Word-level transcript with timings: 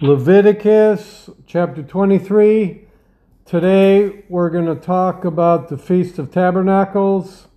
Leviticus 0.00 1.28
chapter 1.44 1.82
23. 1.82 2.82
Today 3.44 4.22
we're 4.28 4.48
going 4.48 4.66
to 4.66 4.76
talk 4.76 5.24
about 5.24 5.70
the 5.70 5.76
Feast 5.76 6.20
of 6.20 6.30
Tabernacles, 6.30 7.48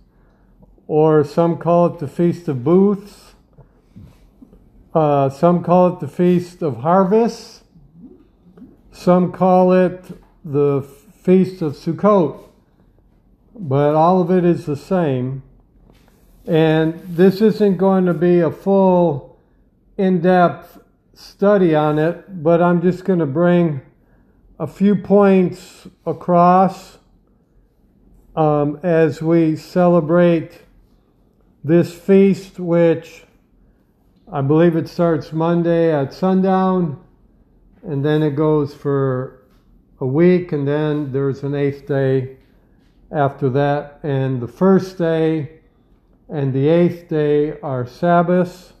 or 0.88 1.22
some 1.22 1.56
call 1.56 1.86
it 1.86 2.00
the 2.00 2.08
Feast 2.08 2.48
of 2.48 2.64
Booths. 2.64 3.34
Uh, 4.92 5.30
some 5.30 5.62
call 5.62 5.94
it 5.94 6.00
the 6.00 6.08
Feast 6.08 6.62
of 6.62 6.78
Harvests. 6.78 7.62
Some 8.90 9.30
call 9.30 9.72
it 9.72 10.04
the 10.44 10.82
Feast 11.22 11.62
of 11.62 11.74
Sukkot. 11.74 12.42
But 13.54 13.94
all 13.94 14.20
of 14.20 14.32
it 14.32 14.44
is 14.44 14.66
the 14.66 14.74
same. 14.74 15.44
And 16.44 17.00
this 17.04 17.40
isn't 17.40 17.76
going 17.76 18.06
to 18.06 18.14
be 18.14 18.40
a 18.40 18.50
full, 18.50 19.38
in 19.96 20.20
depth 20.20 20.81
study 21.14 21.74
on 21.74 21.98
it, 21.98 22.42
but 22.42 22.62
I'm 22.62 22.80
just 22.80 23.04
going 23.04 23.18
to 23.18 23.26
bring 23.26 23.80
a 24.58 24.66
few 24.66 24.96
points 24.96 25.86
across 26.06 26.98
um, 28.34 28.80
as 28.82 29.20
we 29.20 29.56
celebrate 29.56 30.62
this 31.64 31.94
feast, 31.94 32.58
which 32.58 33.24
I 34.32 34.40
believe 34.40 34.76
it 34.76 34.88
starts 34.88 35.32
Monday 35.32 35.92
at 35.92 36.14
sundown, 36.14 37.02
and 37.82 38.04
then 38.04 38.22
it 38.22 38.36
goes 38.36 38.74
for 38.74 39.44
a 40.00 40.06
week, 40.06 40.52
and 40.52 40.66
then 40.66 41.12
there's 41.12 41.42
an 41.42 41.54
eighth 41.54 41.86
day 41.86 42.36
after 43.10 43.50
that. 43.50 44.00
And 44.02 44.40
the 44.40 44.48
first 44.48 44.98
day 44.98 45.60
and 46.28 46.52
the 46.52 46.68
eighth 46.68 47.08
day 47.08 47.60
are 47.60 47.86
Sabbaths. 47.86 48.72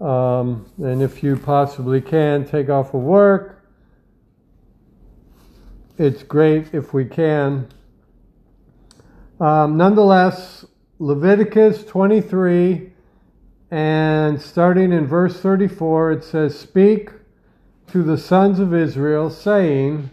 Um, 0.00 0.70
and 0.78 1.02
if 1.02 1.22
you 1.22 1.36
possibly 1.36 2.00
can, 2.00 2.44
take 2.46 2.68
off 2.68 2.94
of 2.94 3.00
work. 3.00 3.64
It's 5.98 6.22
great 6.22 6.72
if 6.72 6.94
we 6.94 7.04
can. 7.04 7.68
Um, 9.40 9.76
nonetheless, 9.76 10.64
Leviticus 11.00 11.84
23, 11.84 12.92
and 13.70 14.40
starting 14.40 14.92
in 14.92 15.06
verse 15.06 15.40
34, 15.40 16.12
it 16.12 16.24
says, 16.24 16.58
Speak 16.58 17.10
to 17.88 18.02
the 18.02 18.18
sons 18.18 18.60
of 18.60 18.72
Israel, 18.72 19.30
saying, 19.30 20.10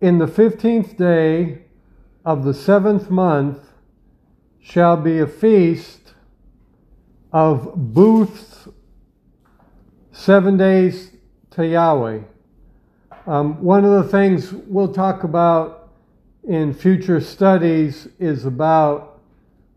In 0.00 0.18
the 0.18 0.26
fifteenth 0.26 0.96
day 0.96 1.62
of 2.24 2.44
the 2.44 2.54
seventh 2.54 3.10
month 3.10 3.72
shall 4.60 4.96
be 4.96 5.18
a 5.18 5.26
feast 5.26 6.01
of 7.32 7.72
booths 7.74 8.68
seven 10.12 10.56
days 10.56 11.12
to 11.50 11.66
Yahweh. 11.66 12.20
Um, 13.26 13.62
one 13.62 13.84
of 13.84 14.02
the 14.02 14.10
things 14.10 14.52
we'll 14.52 14.92
talk 14.92 15.24
about 15.24 15.90
in 16.44 16.74
future 16.74 17.20
studies 17.20 18.08
is 18.18 18.44
about 18.44 19.20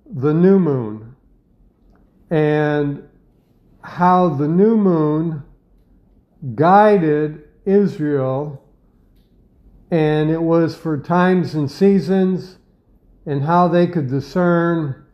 the 0.05 0.33
new 0.33 0.59
moon 0.59 1.15
and 2.29 3.07
how 3.81 4.29
the 4.29 4.47
new 4.47 4.75
moon 4.75 5.43
guided 6.55 7.43
Israel, 7.65 8.63
and 9.91 10.29
it 10.29 10.41
was 10.41 10.75
for 10.75 10.97
times 10.97 11.53
and 11.55 11.69
seasons, 11.69 12.57
and 13.25 13.43
how 13.43 13.67
they 13.67 13.87
could 13.87 14.09
discern 14.09 15.04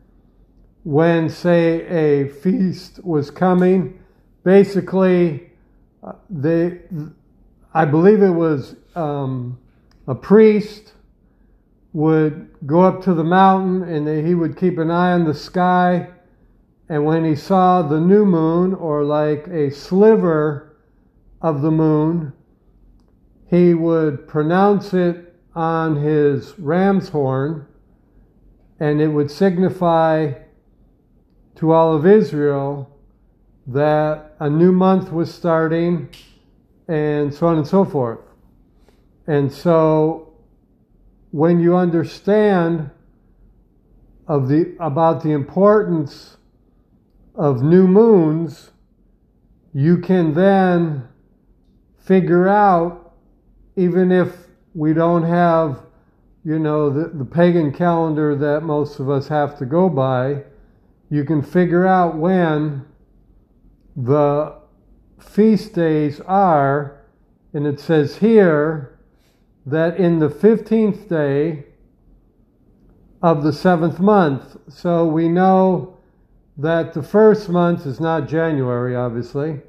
when, 0.84 1.28
say, 1.28 1.86
a 1.86 2.28
feast 2.28 3.02
was 3.04 3.30
coming. 3.30 4.02
Basically, 4.44 5.50
uh, 6.02 6.12
they, 6.28 6.80
I 7.72 7.84
believe 7.84 8.22
it 8.22 8.30
was 8.30 8.76
um, 8.94 9.58
a 10.06 10.14
priest 10.14 10.94
would 11.92 12.48
go 12.66 12.82
up 12.82 13.02
to 13.02 13.14
the 13.14 13.24
mountain 13.24 13.82
and 13.82 14.26
he 14.26 14.34
would 14.34 14.56
keep 14.56 14.78
an 14.78 14.90
eye 14.90 15.12
on 15.12 15.24
the 15.24 15.34
sky. 15.34 16.08
And 16.88 17.04
when 17.04 17.24
he 17.24 17.36
saw 17.36 17.82
the 17.82 18.00
new 18.00 18.26
moon, 18.26 18.74
or 18.74 19.04
like 19.04 19.46
a 19.46 19.70
sliver 19.70 20.76
of 21.40 21.62
the 21.62 21.70
moon, 21.70 22.32
he 23.48 23.72
would 23.72 24.26
pronounce 24.26 24.92
it 24.92 25.34
on 25.54 25.96
his 25.96 26.58
ram's 26.58 27.10
horn, 27.10 27.66
and 28.80 29.00
it 29.00 29.08
would 29.08 29.30
signify 29.30 30.32
to 31.56 31.72
all 31.72 31.94
of 31.94 32.06
Israel 32.06 32.88
that 33.66 34.34
a 34.40 34.50
new 34.50 34.72
month 34.72 35.12
was 35.12 35.32
starting 35.32 36.08
and 36.88 37.32
so 37.32 37.46
on 37.46 37.58
and 37.58 37.66
so 37.66 37.84
forth. 37.84 38.18
And 39.26 39.52
so 39.52 40.34
when 41.30 41.60
you 41.60 41.76
understand 41.76 42.90
of 44.28 44.48
the 44.48 44.76
about 44.80 45.22
the 45.22 45.30
importance 45.30 46.36
of 47.34 47.62
new 47.62 47.86
moons, 47.86 48.70
you 49.72 49.98
can 49.98 50.34
then 50.34 51.08
figure 51.98 52.48
out 52.48 53.14
even 53.76 54.12
if 54.12 54.36
we 54.74 54.92
don't 54.92 55.22
have 55.22 55.80
you 56.44 56.58
know 56.58 56.90
the, 56.90 57.08
the 57.08 57.24
pagan 57.24 57.72
calendar 57.72 58.34
that 58.34 58.62
most 58.62 58.98
of 58.98 59.08
us 59.08 59.28
have 59.28 59.56
to 59.58 59.64
go 59.64 59.88
by 59.88 60.42
you 61.12 61.24
can 61.24 61.42
figure 61.42 61.86
out 61.86 62.16
when 62.16 62.86
the 63.94 64.56
feast 65.20 65.74
days 65.74 66.22
are, 66.22 67.04
and 67.52 67.66
it 67.66 67.78
says 67.78 68.16
here 68.16 68.98
that 69.66 69.98
in 69.98 70.20
the 70.20 70.30
15th 70.30 71.10
day 71.10 71.66
of 73.22 73.42
the 73.42 73.52
seventh 73.52 74.00
month. 74.00 74.56
So 74.70 75.04
we 75.04 75.28
know 75.28 75.98
that 76.56 76.94
the 76.94 77.02
first 77.02 77.50
month 77.50 77.84
is 77.84 78.00
not 78.00 78.26
January, 78.26 78.96
obviously. 78.96 79.60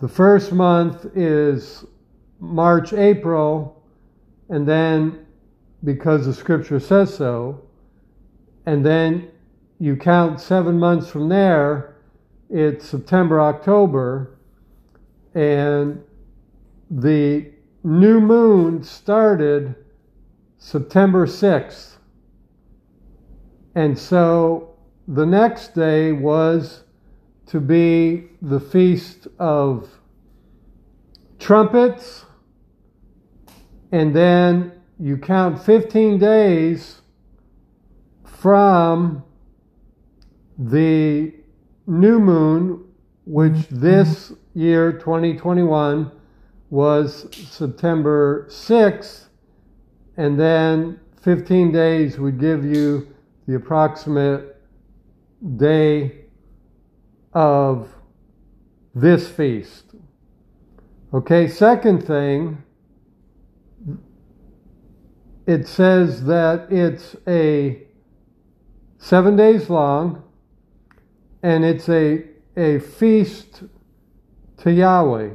The 0.00 0.08
first 0.08 0.50
month 0.50 1.06
is 1.14 1.84
March, 2.40 2.92
April, 2.92 3.80
and 4.48 4.66
then 4.66 5.24
because 5.84 6.26
the 6.26 6.34
scripture 6.34 6.80
says 6.80 7.14
so, 7.14 7.62
and 8.66 8.84
then 8.84 9.30
you 9.78 9.96
count 9.96 10.40
seven 10.40 10.78
months 10.78 11.08
from 11.08 11.28
there, 11.28 11.96
it's 12.50 12.84
September, 12.84 13.40
October, 13.40 14.38
and 15.34 16.02
the 16.90 17.50
new 17.84 18.20
moon 18.20 18.82
started 18.82 19.74
September 20.56 21.26
6th. 21.26 21.96
And 23.74 23.96
so 23.96 24.74
the 25.06 25.26
next 25.26 25.74
day 25.74 26.10
was 26.12 26.82
to 27.46 27.60
be 27.60 28.28
the 28.42 28.60
Feast 28.60 29.28
of 29.38 29.88
Trumpets, 31.38 32.24
and 33.92 34.14
then 34.14 34.72
you 34.98 35.16
count 35.16 35.62
15 35.62 36.18
days 36.18 37.00
from 38.24 39.22
the 40.58 41.32
new 41.86 42.18
moon, 42.18 42.84
which 43.24 43.68
this 43.68 44.32
year, 44.54 44.92
2021, 44.92 46.10
was 46.70 47.28
September 47.32 48.46
6th, 48.50 49.28
and 50.16 50.38
then 50.38 50.98
15 51.22 51.72
days 51.72 52.18
would 52.18 52.38
give 52.38 52.64
you 52.64 53.08
the 53.46 53.54
approximate 53.54 54.56
day 55.56 56.24
of 57.32 57.88
this 58.94 59.28
feast. 59.28 59.94
Okay, 61.14 61.48
second 61.48 62.04
thing, 62.06 62.62
it 65.46 65.66
says 65.66 66.24
that 66.24 66.70
it's 66.70 67.16
a 67.26 67.84
seven 68.98 69.36
days 69.36 69.70
long 69.70 70.22
and 71.48 71.64
it's 71.64 71.88
a, 71.88 72.24
a 72.58 72.78
feast 72.78 73.62
to 74.58 74.70
Yahweh. 74.70 75.30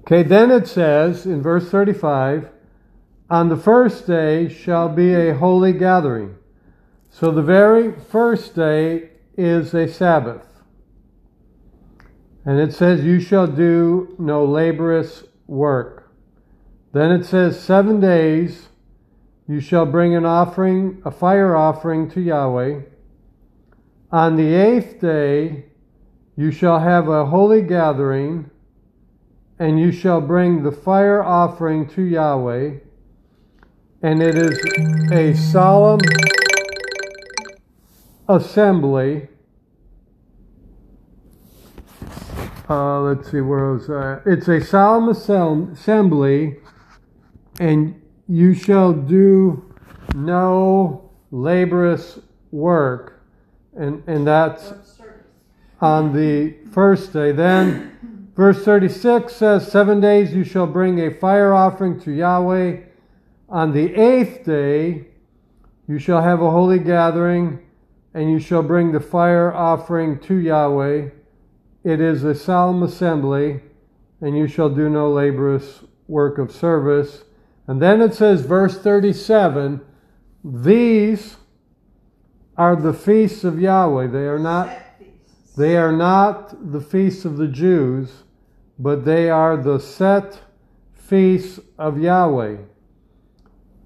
Okay, 0.00 0.24
then 0.24 0.50
it 0.50 0.66
says 0.66 1.24
in 1.24 1.40
verse 1.40 1.70
35 1.70 2.48
On 3.30 3.48
the 3.48 3.56
first 3.56 4.08
day 4.08 4.48
shall 4.48 4.88
be 4.88 5.14
a 5.14 5.36
holy 5.36 5.72
gathering. 5.72 6.34
So 7.10 7.30
the 7.30 7.42
very 7.42 7.92
first 7.92 8.56
day 8.56 9.10
is 9.36 9.72
a 9.72 9.86
Sabbath. 9.86 10.44
And 12.44 12.58
it 12.58 12.74
says, 12.74 13.04
You 13.04 13.20
shall 13.20 13.46
do 13.46 14.16
no 14.18 14.44
laborious 14.44 15.22
work. 15.46 16.12
Then 16.92 17.12
it 17.12 17.24
says, 17.24 17.60
Seven 17.60 18.00
days 18.00 18.66
you 19.46 19.60
shall 19.60 19.86
bring 19.86 20.16
an 20.16 20.26
offering, 20.26 21.02
a 21.04 21.12
fire 21.12 21.54
offering 21.54 22.10
to 22.10 22.20
Yahweh. 22.20 22.80
On 24.14 24.36
the 24.36 24.54
eighth 24.54 25.00
day 25.00 25.64
you 26.36 26.52
shall 26.52 26.78
have 26.78 27.08
a 27.08 27.26
holy 27.26 27.62
gathering, 27.62 28.48
and 29.58 29.80
you 29.80 29.90
shall 29.90 30.20
bring 30.20 30.62
the 30.62 30.70
fire 30.70 31.20
offering 31.20 31.88
to 31.88 32.02
Yahweh, 32.02 32.74
and 34.02 34.22
it 34.22 34.36
is 34.36 34.56
a 35.10 35.34
solemn 35.34 35.98
assembly. 38.28 39.26
Uh, 42.70 43.00
let's 43.00 43.32
see, 43.32 43.40
where 43.40 43.72
was 43.72 43.88
that? 43.88 44.22
It's 44.26 44.46
a 44.46 44.60
solemn 44.60 45.08
assembly, 45.08 46.58
and 47.58 48.00
you 48.28 48.54
shall 48.54 48.92
do 48.92 49.74
no 50.14 51.10
laborious 51.32 52.20
work. 52.52 53.10
And, 53.76 54.02
and 54.06 54.26
that's 54.26 54.72
on 55.80 56.12
the 56.12 56.54
first 56.72 57.12
day. 57.12 57.32
Then, 57.32 58.30
verse 58.36 58.64
36 58.64 59.34
says, 59.34 59.70
Seven 59.70 60.00
days 60.00 60.32
you 60.32 60.44
shall 60.44 60.66
bring 60.66 61.00
a 61.00 61.12
fire 61.12 61.52
offering 61.52 62.00
to 62.00 62.12
Yahweh. 62.12 62.80
On 63.48 63.72
the 63.72 63.94
eighth 63.94 64.44
day 64.44 65.06
you 65.86 65.98
shall 65.98 66.22
have 66.22 66.40
a 66.40 66.50
holy 66.50 66.78
gathering, 66.78 67.60
and 68.14 68.30
you 68.30 68.38
shall 68.38 68.62
bring 68.62 68.92
the 68.92 69.00
fire 69.00 69.52
offering 69.52 70.18
to 70.20 70.36
Yahweh. 70.36 71.10
It 71.82 72.00
is 72.00 72.24
a 72.24 72.34
solemn 72.34 72.82
assembly, 72.82 73.60
and 74.20 74.36
you 74.36 74.46
shall 74.46 74.70
do 74.70 74.88
no 74.88 75.10
laborious 75.10 75.80
work 76.08 76.38
of 76.38 76.50
service. 76.50 77.24
And 77.66 77.82
then 77.82 78.00
it 78.00 78.14
says, 78.14 78.42
verse 78.42 78.78
37 78.78 79.80
These 80.42 81.36
are 82.56 82.76
the 82.76 82.92
feasts 82.92 83.44
of 83.44 83.60
Yahweh. 83.60 84.06
They 84.08 84.26
are 84.26 84.38
not 84.38 84.70
they 85.56 85.76
are 85.76 85.92
not 85.92 86.72
the 86.72 86.80
feasts 86.80 87.24
of 87.24 87.36
the 87.36 87.46
Jews, 87.46 88.24
but 88.78 89.04
they 89.04 89.30
are 89.30 89.56
the 89.56 89.78
set 89.78 90.40
feasts 90.92 91.60
of 91.78 92.00
Yahweh. 92.00 92.56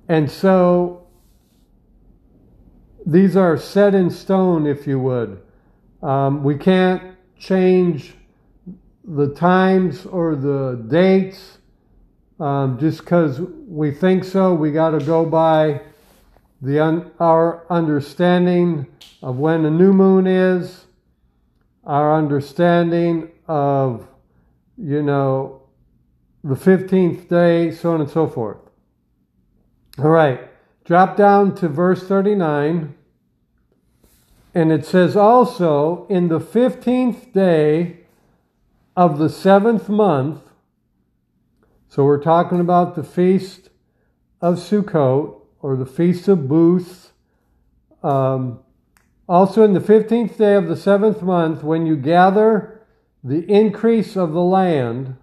And 0.08 0.30
so 0.30 1.06
these 3.04 3.36
are 3.36 3.58
set 3.58 3.94
in 3.94 4.10
stone, 4.10 4.66
if 4.66 4.86
you 4.86 4.98
would. 4.98 5.42
Um, 6.02 6.42
we 6.42 6.56
can't 6.56 7.16
change 7.38 8.14
the 9.04 9.34
times 9.34 10.06
or 10.06 10.36
the 10.36 10.84
dates 10.88 11.58
um, 12.40 12.78
just 12.78 13.00
because 13.00 13.40
we 13.40 13.90
think 13.90 14.24
so. 14.24 14.54
We 14.54 14.72
got 14.72 14.90
to 14.90 15.00
go 15.00 15.24
by 15.24 15.82
the 16.60 16.80
un- 16.80 17.10
our 17.20 17.64
understanding 17.70 18.86
of 19.22 19.38
when 19.38 19.64
a 19.64 19.70
new 19.70 19.92
moon 19.92 20.26
is 20.26 20.86
our 21.84 22.14
understanding 22.14 23.30
of, 23.46 24.06
you 24.76 25.02
know, 25.02 25.62
the 26.44 26.54
15th 26.54 27.28
day, 27.28 27.70
so 27.70 27.94
on 27.94 28.00
and 28.02 28.10
so 28.10 28.26
forth. 28.26 28.58
All 29.98 30.10
right, 30.10 30.48
drop 30.84 31.16
down 31.16 31.54
to 31.56 31.68
verse 31.68 32.02
39. 32.06 32.94
And 34.54 34.72
it 34.72 34.84
says 34.84 35.16
also, 35.16 36.06
in 36.08 36.28
the 36.28 36.40
15th 36.40 37.32
day 37.32 38.00
of 38.96 39.18
the 39.18 39.28
seventh 39.28 39.88
month, 39.88 40.42
so 41.88 42.04
we're 42.04 42.22
talking 42.22 42.60
about 42.60 42.96
the 42.96 43.04
feast 43.04 43.70
of 44.40 44.56
Sukkot 44.56 45.37
or 45.60 45.76
the 45.76 45.86
feast 45.86 46.28
of 46.28 46.48
booths. 46.48 47.12
Um, 48.02 48.60
also, 49.28 49.62
in 49.62 49.74
the 49.74 49.80
fifteenth 49.80 50.38
day 50.38 50.54
of 50.54 50.68
the 50.68 50.76
seventh 50.76 51.22
month, 51.22 51.62
when 51.62 51.86
you 51.86 51.96
gather 51.96 52.80
the 53.22 53.44
increase 53.50 54.16
of 54.16 54.32
the 54.32 54.42
land, 54.42 55.16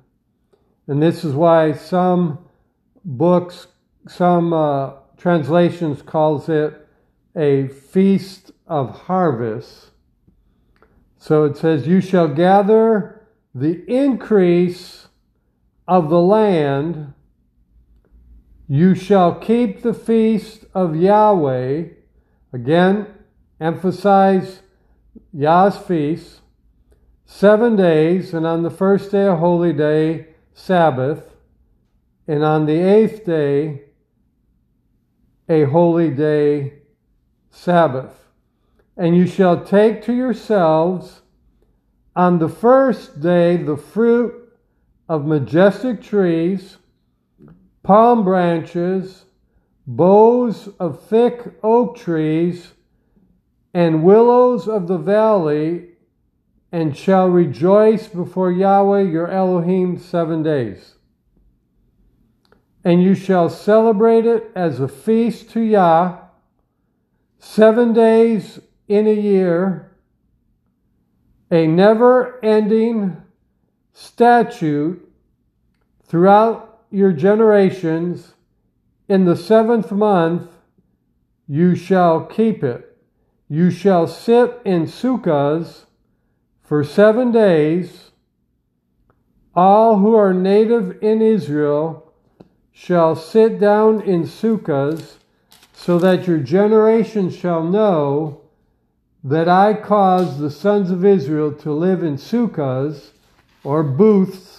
and 0.88 1.02
this 1.02 1.24
is 1.24 1.34
why 1.34 1.72
some 1.72 2.40
books, 3.04 3.68
some 4.08 4.54
uh, 4.54 4.92
translations 5.18 6.02
calls 6.02 6.50
it 6.50 6.88
a 7.36 7.68
feast 7.68 8.52
of 8.68 9.02
harvest. 9.02 9.92
So 11.18 11.46
it 11.46 11.58
says, 11.58 11.88
You 11.88 12.02
shall 12.02 12.28
gather 12.28 13.28
the 13.56 13.84
increase 13.92 15.08
of 15.88 16.12
the 16.12 16.22
land. 16.22 17.15
You 18.68 18.96
shall 18.96 19.36
keep 19.36 19.82
the 19.82 19.94
feast 19.94 20.66
of 20.74 20.96
Yahweh. 20.96 21.86
Again, 22.52 23.08
emphasize 23.60 24.62
Yah's 25.32 25.78
feast, 25.78 26.42
seven 27.26 27.76
days, 27.76 28.34
and 28.34 28.46
on 28.46 28.64
the 28.64 28.72
first 28.72 29.12
day 29.12 29.28
a 29.28 29.36
holy 29.36 29.74
day, 29.74 30.28
Sabbath, 30.54 31.36
and 32.28 32.44
on 32.44 32.66
the 32.66 32.80
eighth 32.80 33.26
day 33.26 33.82
a 35.48 35.66
holy 35.66 36.10
day, 36.10 36.74
Sabbath. 37.52 38.26
And 38.98 39.16
you 39.16 39.28
shall 39.28 39.64
take 39.64 40.04
to 40.06 40.14
yourselves 40.14 41.22
on 42.16 42.40
the 42.40 42.50
first 42.50 43.20
day 43.22 43.58
the 43.58 43.78
fruit 43.78 44.34
of 45.08 45.26
majestic 45.26 46.02
trees, 46.02 46.78
palm 47.86 48.24
branches, 48.24 49.26
boughs 49.86 50.68
of 50.80 51.04
thick 51.04 51.54
oak 51.62 51.96
trees, 51.96 52.72
and 53.76 54.04
willows 54.04 54.68
of 54.68 54.88
the 54.88 54.98
valley, 54.98 55.90
and 56.72 56.98
shall 56.98 57.30
rejoice 57.30 58.08
before 58.08 58.52
Yahweh 58.52 59.04
your 59.04 59.30
Elohim 59.30 60.00
seven 60.00 60.42
days. 60.42 60.96
And 62.84 63.04
you 63.04 63.14
shall 63.14 63.50
celebrate 63.50 64.26
it 64.26 64.52
as 64.56 64.80
a 64.80 64.88
feast 64.88 65.52
to 65.52 65.62
Yah, 65.62 66.18
seven 67.38 67.94
days 67.94 68.60
in 68.88 69.06
a 69.08 69.14
year, 69.14 69.96
a 71.52 71.68
never 71.68 72.44
ending 72.44 73.22
statute 73.94 75.08
throughout 76.04 76.65
your 76.96 77.12
generations. 77.12 78.36
In 79.10 79.26
the 79.26 79.36
seventh 79.36 79.92
month, 79.92 80.50
you 81.46 81.76
shall 81.76 82.26
keep 82.26 82.64
it. 82.64 82.98
You 83.50 83.70
shall 83.70 84.08
sit 84.08 84.62
in 84.64 84.86
sukkahs 84.86 85.86
for 86.64 86.86
seven 86.86 87.34
days. 87.34 88.12
All 89.54 90.00
who 90.00 90.16
are 90.16 90.34
native 90.34 91.04
in 91.04 91.22
Israel 91.22 92.14
shall 92.72 93.16
sit 93.16 93.60
down 93.60 94.02
in 94.02 94.24
sukkahs, 94.24 95.18
so 95.74 96.00
that 96.00 96.28
your 96.28 96.40
generations 96.40 97.36
shall 97.36 97.64
know 97.64 98.42
that 99.22 99.50
I 99.50 99.74
caused 99.74 100.40
the 100.40 100.50
sons 100.50 100.92
of 100.92 101.04
Israel 101.04 101.52
to 101.52 101.74
live 101.74 102.04
in 102.04 102.16
sukkahs 102.16 103.12
or 103.66 103.84
booths, 103.84 104.55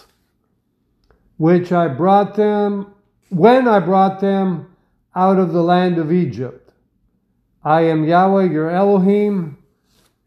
which 1.36 1.72
I 1.72 1.88
brought 1.88 2.34
them 2.34 2.94
when 3.28 3.68
I 3.68 3.80
brought 3.80 4.20
them 4.20 4.76
out 5.14 5.38
of 5.38 5.52
the 5.52 5.62
land 5.62 5.98
of 5.98 6.12
Egypt. 6.12 6.72
I 7.64 7.82
am 7.82 8.04
Yahweh 8.04 8.44
your 8.44 8.70
Elohim. 8.70 9.58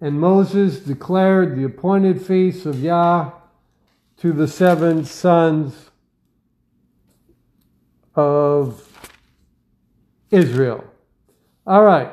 And 0.02 0.20
Moses 0.20 0.80
declared 0.80 1.58
the 1.58 1.66
appointed 1.66 2.22
feasts 2.22 2.66
of 2.66 2.82
Yah 2.82 3.32
to 4.18 4.32
the 4.32 4.48
seven 4.48 5.04
sons 5.04 5.90
of 8.16 8.86
Israel. 10.32 10.84
All 11.68 11.84
right. 11.84 12.12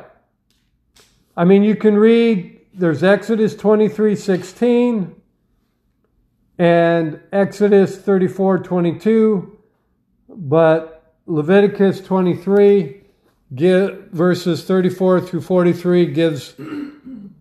I 1.36 1.44
mean, 1.44 1.62
you 1.62 1.76
can 1.76 1.96
read, 1.96 2.60
there's 2.74 3.02
Exodus 3.02 3.54
23 3.54 4.16
16 4.16 5.22
and 6.58 7.20
Exodus 7.32 7.96
34 7.96 8.60
22, 8.60 9.58
but 10.28 11.14
Leviticus 11.26 12.00
23 12.00 13.02
give, 13.54 14.08
verses 14.10 14.64
34 14.64 15.20
through 15.20 15.40
43 15.40 16.06
gives 16.06 16.54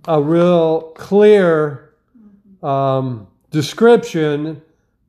a 0.08 0.22
real 0.22 0.82
clear 0.96 1.94
um, 2.62 3.28
description 3.52 4.62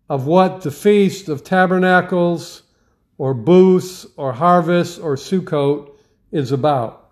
of 0.08 0.26
what 0.26 0.62
the 0.62 0.70
Feast 0.70 1.28
of 1.28 1.42
Tabernacles 1.42 2.62
or 3.18 3.34
Booths 3.34 4.06
or 4.16 4.32
Harvest 4.32 5.00
or 5.00 5.16
Sukkot 5.16 5.90
is 6.30 6.52
about. 6.52 7.10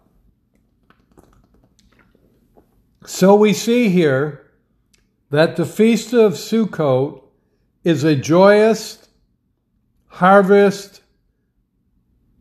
So 3.07 3.35
we 3.35 3.53
see 3.53 3.89
here 3.89 4.44
that 5.35 5.57
the 5.57 5.67
Feast 5.67 6.13
of 6.13 6.35
Sukkot 6.35 7.21
is 7.83 8.05
a 8.05 8.15
joyous 8.15 9.09
harvest 10.07 11.03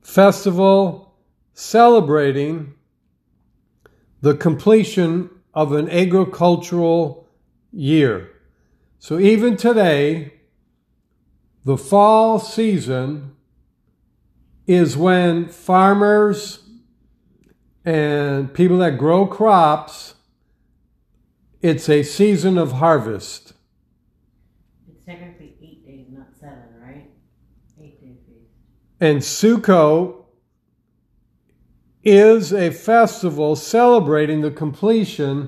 festival 0.04 1.16
celebrating 1.56 2.76
the 4.22 4.36
completion 4.36 5.28
of 5.56 5.72
an 5.72 5.90
agricultural 5.90 7.28
year. 7.72 8.30
So 9.00 9.18
even 9.18 9.58
today, 9.58 10.34
the 11.66 11.80
fall 11.80 12.38
season 12.38 13.36
is 14.68 14.96
when 14.96 15.48
farmers 15.48 16.60
and 17.84 18.54
people 18.54 18.78
that 18.78 19.00
grow 19.00 19.26
crops, 19.26 20.12
it's 21.63 21.88
a 21.88 22.03
season 22.03 22.58
of 22.58 22.74
harvest. 22.74 23.53
It's 24.86 25.03
technically 25.05 25.55
eight 25.62 25.86
days, 25.86 26.08
not 26.12 26.36
seven, 26.38 26.58
right? 26.79 27.10
Eight 27.82 28.01
days. 28.01 28.17
And 29.00 29.20
Sukkot 29.22 30.25
is 32.03 32.51
a 32.51 32.70
festival 32.70 33.55
celebrating 33.55 34.41
the 34.41 34.51
completion 34.51 35.48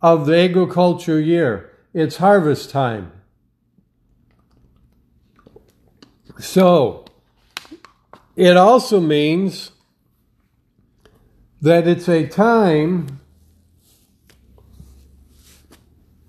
of 0.00 0.26
the 0.26 0.36
agriculture 0.36 1.20
year. 1.20 1.72
It's 1.92 2.18
harvest 2.18 2.70
time. 2.70 3.10
So, 6.38 7.04
it 8.36 8.56
also 8.56 9.00
means 9.00 9.72
that 11.60 11.88
it's 11.88 12.08
a 12.08 12.28
time 12.28 13.21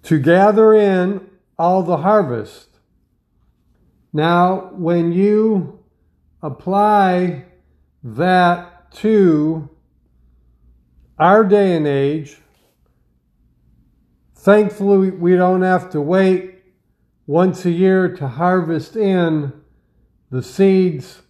to 0.04 0.20
gather 0.20 0.74
in 0.74 1.30
all 1.58 1.84
the 1.84 1.98
harvest. 1.98 2.70
Now, 4.12 4.70
when 4.74 5.12
you 5.12 5.80
apply 6.42 7.46
that 8.04 8.92
to 8.96 9.70
our 11.18 11.44
day 11.44 11.76
and 11.76 11.88
age, 11.88 12.38
thankfully 14.36 15.10
we 15.10 15.36
don't 15.36 15.62
have 15.62 15.90
to 15.92 16.02
wait 16.02 16.62
once 17.26 17.66
a 17.66 17.72
year 17.72 18.14
to 18.18 18.28
harvest 18.28 18.96
in 18.96 19.54
the 20.30 20.44
seeds 20.44 21.22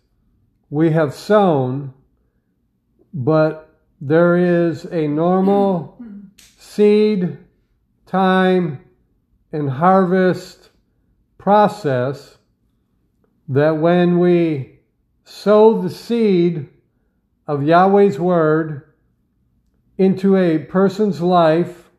we 0.70 0.90
have 0.90 1.14
sown, 1.14 1.94
but 3.14 3.80
there 4.02 4.36
is 4.36 4.86
a 4.86 5.08
normal 5.08 6.04
seed 6.58 7.38
time 8.14 8.80
and 9.52 9.68
harvest 9.68 10.70
process 11.40 12.38
that 13.48 13.72
when 13.78 14.20
we 14.20 14.78
sow 15.24 15.82
the 15.82 15.90
seed 15.90 16.70
of 17.48 17.64
Yahweh's 17.64 18.20
word 18.20 18.94
into 19.98 20.38
a 20.38 20.60
person's 20.60 21.22
life, 21.22 21.90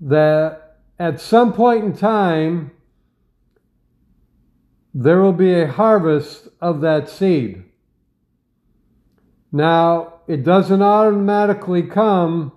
that 0.00 0.80
at 0.98 1.18
some 1.18 1.54
point 1.54 1.82
in 1.82 1.96
time, 1.96 2.70
there 4.92 5.22
will 5.22 5.32
be 5.32 5.54
a 5.54 5.66
harvest 5.66 6.48
of 6.60 6.82
that 6.82 7.08
seed. 7.08 7.64
Now, 9.50 10.20
it 10.28 10.44
doesn't 10.44 10.82
automatically 10.82 11.84
come, 11.84 12.52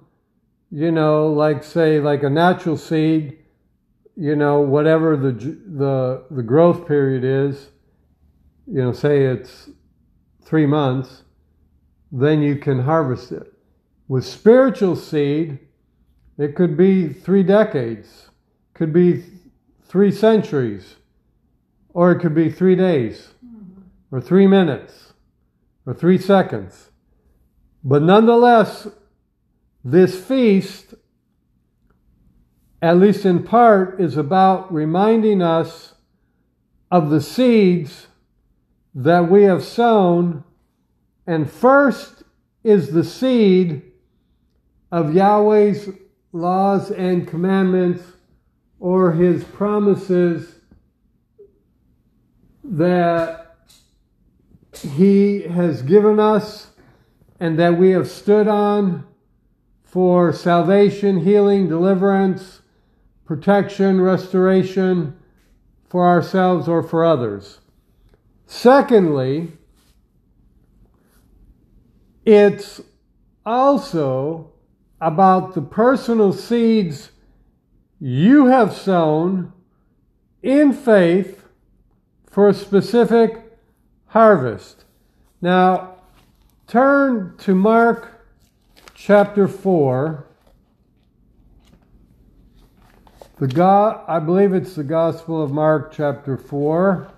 you 0.72 0.92
know, 0.92 1.28
like 1.28 1.64
say 1.64 2.00
like 2.00 2.24
a 2.24 2.30
natural 2.30 2.78
seed, 2.78 3.40
you 4.16 4.36
know, 4.36 4.60
whatever 4.60 5.18
the 5.18 5.32
the 5.32 6.26
the 6.30 6.44
growth 6.44 6.88
period 6.88 7.24
is, 7.24 7.70
you 8.68 8.82
know, 8.82 8.92
say 8.92 9.26
it's 9.26 9.70
3 10.44 10.66
months, 10.66 11.24
then 12.12 12.42
you 12.42 12.56
can 12.56 12.82
harvest 12.82 13.32
it. 13.32 13.54
With 14.08 14.26
spiritual 14.26 14.96
seed, 14.96 15.60
it 16.38 16.56
could 16.56 16.76
be 16.76 17.10
3 17.10 17.44
decades, 17.44 18.30
could 18.74 18.92
be 18.92 19.24
3 19.84 20.12
centuries, 20.12 20.96
or 21.94 22.12
it 22.12 22.20
could 22.20 22.36
be 22.36 22.50
3 22.50 22.76
days, 22.76 23.30
mm-hmm. 23.46 24.16
or 24.16 24.22
3 24.22 24.48
minutes, 24.48 25.14
or 25.86 25.94
3 25.94 26.18
seconds. 26.18 26.90
But 27.84 28.02
nonetheless, 28.02 28.88
this 29.84 30.20
feast, 30.24 30.94
at 32.82 32.98
least 32.98 33.26
in 33.26 33.44
part, 33.44 34.00
is 34.00 34.18
about 34.18 34.74
reminding 34.74 35.42
us 35.42 35.94
of 36.92 37.10
the 37.10 37.22
seeds 37.22 38.08
that 38.94 39.30
we 39.30 39.44
have 39.44 39.64
sown. 39.64 40.44
And 41.26 41.50
first 41.50 42.24
is 42.64 42.92
the 42.92 43.04
seed 43.04 43.84
of 44.92 45.14
Yahweh's 45.14 45.90
laws 46.32 46.92
and 46.92 47.28
commandments 47.28 48.04
or 48.80 49.14
his 49.14 49.44
promises 49.44 50.56
that 52.64 53.58
he 54.74 55.42
has 55.44 55.82
given 55.82 56.20
us 56.20 56.68
and 57.40 57.58
that 57.58 57.78
we 57.78 57.92
have 57.92 58.10
stood 58.10 58.48
on 58.48 59.06
for 59.90 60.32
salvation, 60.32 61.22
healing, 61.22 61.68
deliverance, 61.68 62.62
protection, 63.26 64.02
restoration 64.02 65.18
for 65.90 66.08
ourselves 66.08 66.68
or 66.68 66.84
for 66.84 67.04
others. 67.04 67.60
Secondly, 68.46 69.52
it's 72.26 72.82
also 73.46 74.52
about 75.02 75.54
the 75.54 75.62
personal 75.62 76.34
seeds 76.34 77.12
you 78.00 78.48
have 78.48 78.76
sown 78.76 79.52
in 80.44 80.72
faith 80.74 81.46
for 82.30 82.50
a 82.50 82.54
specific 82.54 83.58
harvest. 84.08 84.86
Now, 85.42 85.96
Turn 86.70 87.34
to 87.40 87.56
Mark 87.56 88.19
chapter 89.02 89.48
4. 89.48 90.26
The 93.38 93.48
God, 93.48 94.04
I 94.10 94.20
believe 94.20 94.54
it's 94.54 94.76
the 94.76 94.84
Gospel 94.84 95.42
of 95.42 95.52
Mark 95.52 95.94
chapter 95.94 96.36
4. 96.36 97.10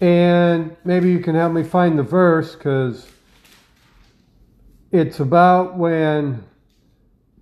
And 0.00 0.76
maybe 0.84 1.10
you 1.10 1.20
can 1.20 1.34
help 1.34 1.54
me 1.54 1.64
find 1.64 1.98
the 1.98 2.02
verse 2.02 2.54
because 2.54 3.10
it's 4.92 5.18
about 5.18 5.76
when 5.76 6.44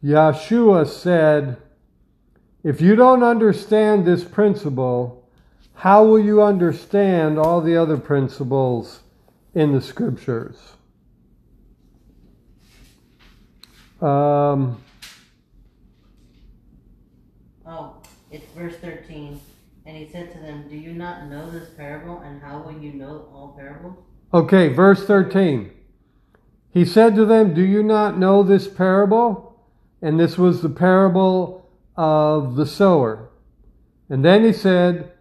Yeshua 0.03 0.87
said, 0.87 1.57
If 2.63 2.81
you 2.81 2.97
don't 2.97 3.23
understand 3.23 4.07
this 4.07 4.25
principle, 4.25 5.29
how 5.75 6.05
will 6.05 6.19
you 6.19 6.43
understand 6.43 7.39
all 7.39 7.61
the 7.61 7.77
other 7.77 7.97
principles 7.97 9.01
in 9.55 9.73
the 9.73 9.81
scriptures? 9.81 10.57
Um, 14.01 14.83
oh, 17.67 17.97
it's 18.31 18.47
verse 18.53 18.77
13. 18.77 19.41
And 19.87 19.97
he 19.97 20.09
said 20.11 20.33
to 20.33 20.39
them, 20.39 20.69
Do 20.69 20.77
you 20.77 20.93
not 20.93 21.29
know 21.29 21.51
this 21.51 21.69
parable? 21.71 22.21
And 22.21 22.43
how 22.43 22.59
will 22.59 22.79
you 22.79 22.93
know 22.93 23.29
all 23.33 23.55
parables? 23.57 23.97
Okay, 24.35 24.69
verse 24.69 25.07
13. 25.07 25.71
He 26.71 26.85
said 26.85 27.15
to 27.15 27.25
them, 27.25 27.55
Do 27.55 27.63
you 27.63 27.83
not 27.83 28.19
know 28.19 28.43
this 28.43 28.67
parable? 28.67 29.46
And 30.03 30.21
this 30.21 30.37
was 30.37 30.63
the 30.63 30.69
parable 30.69 31.71
of 31.97 32.57
the 32.57 32.67
sower. 32.67 33.31
And 34.09 34.25
then 34.25 34.45
he 34.45 34.53
said, 34.53 35.13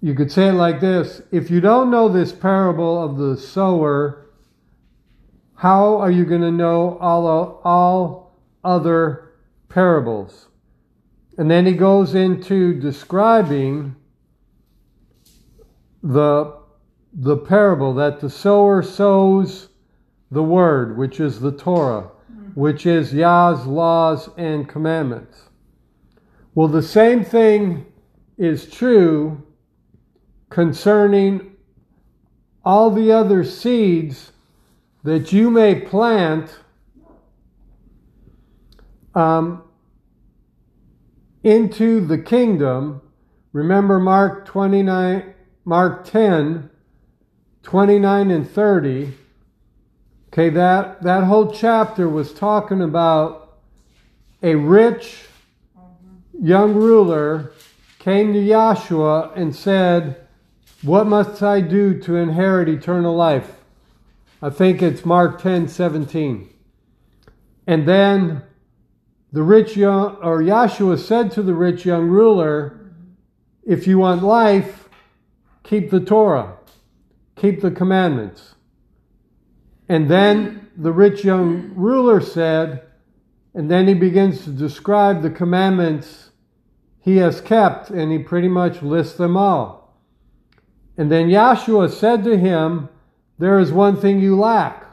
You 0.00 0.14
could 0.14 0.30
say 0.30 0.48
it 0.48 0.52
like 0.52 0.80
this 0.80 1.22
If 1.30 1.50
you 1.50 1.60
don't 1.60 1.90
know 1.90 2.08
this 2.08 2.32
parable 2.32 3.02
of 3.02 3.18
the 3.18 3.36
sower, 3.36 4.26
how 5.54 5.98
are 5.98 6.10
you 6.10 6.24
going 6.24 6.40
to 6.40 6.50
know 6.50 6.98
all, 6.98 7.60
all 7.64 8.36
other 8.64 9.32
parables? 9.68 10.48
And 11.38 11.50
then 11.50 11.66
he 11.66 11.72
goes 11.72 12.14
into 12.14 12.74
describing 12.74 13.96
the, 16.02 16.56
the 17.12 17.36
parable 17.36 17.94
that 17.94 18.20
the 18.20 18.28
sower 18.28 18.82
sows 18.82 19.68
the 20.30 20.42
Word, 20.42 20.96
which 20.96 21.20
is 21.20 21.40
the 21.40 21.52
Torah, 21.52 22.10
which 22.54 22.86
is 22.86 23.14
Yah's 23.14 23.66
laws 23.66 24.28
and 24.36 24.68
commandments. 24.68 25.48
Well, 26.54 26.68
the 26.68 26.82
same 26.82 27.24
thing 27.24 27.86
is 28.36 28.68
true 28.68 29.42
concerning 30.50 31.52
all 32.64 32.90
the 32.90 33.10
other 33.10 33.42
seeds 33.44 34.32
that 35.02 35.32
you 35.32 35.50
may 35.50 35.80
plant 35.80 36.58
um, 39.14 39.62
into 41.42 42.04
the 42.04 42.18
kingdom. 42.18 43.00
Remember 43.52 43.98
Mark 43.98 44.44
29, 44.46 45.34
Mark 45.64 46.04
10, 46.04 46.70
29 47.62 48.30
and 48.30 48.48
30, 48.48 49.14
okay, 50.32 50.48
that, 50.48 51.02
that 51.02 51.24
whole 51.24 51.52
chapter 51.52 52.08
was 52.08 52.32
talking 52.32 52.80
about 52.80 53.58
a 54.42 54.54
rich 54.54 55.26
young 56.40 56.74
ruler 56.74 57.52
came 57.98 58.32
to 58.32 58.38
Yahshua 58.38 59.36
and 59.36 59.54
said, 59.54 60.26
What 60.82 61.06
must 61.06 61.42
I 61.42 61.60
do 61.60 62.00
to 62.00 62.16
inherit 62.16 62.68
eternal 62.68 63.14
life? 63.14 63.58
I 64.40 64.50
think 64.50 64.82
it's 64.82 65.04
Mark 65.04 65.40
10 65.40 65.68
17. 65.68 66.48
And 67.66 67.86
then 67.86 68.42
the 69.30 69.42
rich 69.42 69.76
young, 69.76 70.16
or 70.16 70.40
Yahshua 70.40 70.98
said 70.98 71.30
to 71.32 71.42
the 71.42 71.54
rich 71.54 71.84
young 71.84 72.08
ruler, 72.08 72.90
If 73.64 73.86
you 73.86 73.98
want 73.98 74.22
life, 74.24 74.88
keep 75.62 75.90
the 75.90 76.00
Torah, 76.00 76.56
keep 77.36 77.60
the 77.60 77.70
commandments. 77.70 78.54
And 79.88 80.10
then 80.10 80.70
the 80.76 80.92
rich 80.92 81.24
young 81.24 81.72
ruler 81.74 82.20
said, 82.20 82.82
and 83.54 83.70
then 83.70 83.86
he 83.86 83.94
begins 83.94 84.44
to 84.44 84.50
describe 84.50 85.22
the 85.22 85.30
commandments 85.30 86.30
he 87.00 87.16
has 87.18 87.40
kept, 87.40 87.90
and 87.90 88.12
he 88.12 88.18
pretty 88.18 88.48
much 88.48 88.80
lists 88.80 89.16
them 89.16 89.36
all. 89.36 89.98
And 90.96 91.10
then 91.10 91.28
Yahshua 91.28 91.90
said 91.90 92.22
to 92.24 92.38
him, 92.38 92.88
There 93.38 93.58
is 93.58 93.72
one 93.72 93.96
thing 93.96 94.20
you 94.20 94.38
lack. 94.38 94.86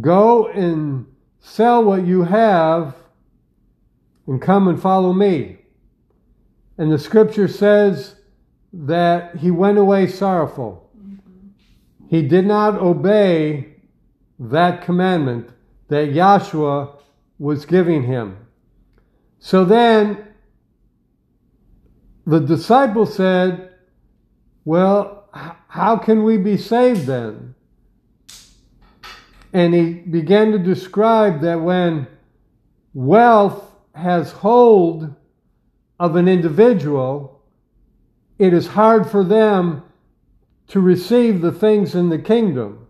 Go 0.00 0.46
and 0.48 1.06
sell 1.40 1.84
what 1.84 2.06
you 2.06 2.22
have 2.22 2.94
and 4.26 4.40
come 4.40 4.68
and 4.68 4.80
follow 4.80 5.12
me. 5.12 5.58
And 6.78 6.90
the 6.90 6.98
scripture 6.98 7.48
says 7.48 8.16
that 8.72 9.36
he 9.36 9.50
went 9.50 9.78
away 9.78 10.06
sorrowful. 10.06 10.83
He 12.14 12.22
did 12.22 12.46
not 12.46 12.76
obey 12.76 13.74
that 14.38 14.82
commandment 14.82 15.48
that 15.88 16.10
Yahshua 16.10 16.96
was 17.40 17.66
giving 17.66 18.04
him. 18.04 18.36
So 19.40 19.64
then 19.64 20.24
the 22.24 22.38
disciple 22.38 23.04
said, 23.04 23.72
Well, 24.64 25.28
how 25.66 25.96
can 25.96 26.22
we 26.22 26.36
be 26.36 26.56
saved 26.56 27.06
then? 27.06 27.56
And 29.52 29.74
he 29.74 29.94
began 29.94 30.52
to 30.52 30.58
describe 30.60 31.40
that 31.40 31.62
when 31.62 32.06
wealth 32.92 33.74
has 33.92 34.30
hold 34.30 35.12
of 35.98 36.14
an 36.14 36.28
individual, 36.28 37.42
it 38.38 38.54
is 38.54 38.68
hard 38.68 39.10
for 39.10 39.24
them 39.24 39.82
to 40.68 40.80
receive 40.80 41.40
the 41.40 41.52
things 41.52 41.94
in 41.94 42.08
the 42.08 42.18
kingdom. 42.18 42.86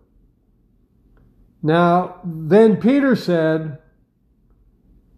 Now, 1.63 2.21
then 2.25 2.77
Peter 2.77 3.17
said, 3.17 3.79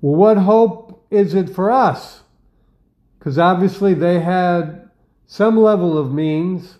Well, 0.01 0.15
what 0.15 0.39
hope 0.39 1.07
is 1.11 1.35
it 1.35 1.51
for 1.51 1.71
us? 1.71 2.23
Because 3.19 3.39
obviously 3.39 3.95
they 3.95 4.21
had 4.21 4.89
some 5.27 5.59
level 5.59 5.99
of 5.99 6.13
means. 6.13 6.79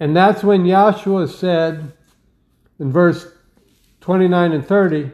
And 0.00 0.16
that's 0.16 0.42
when 0.42 0.64
Yahshua 0.64 1.28
said 1.28 1.92
in 2.78 2.90
verse 2.90 3.26
29 4.00 4.52
and 4.52 4.66
30 4.66 5.10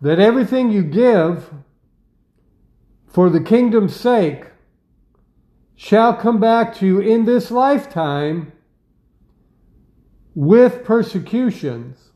that 0.00 0.18
everything 0.18 0.70
you 0.70 0.82
give 0.82 1.52
for 3.06 3.28
the 3.28 3.40
kingdom's 3.40 3.94
sake 3.94 4.46
shall 5.76 6.14
come 6.14 6.40
back 6.40 6.74
to 6.76 6.86
you 6.86 7.00
in 7.00 7.24
this 7.24 7.50
lifetime 7.50 8.52
with 10.34 10.84
persecutions. 10.84 12.10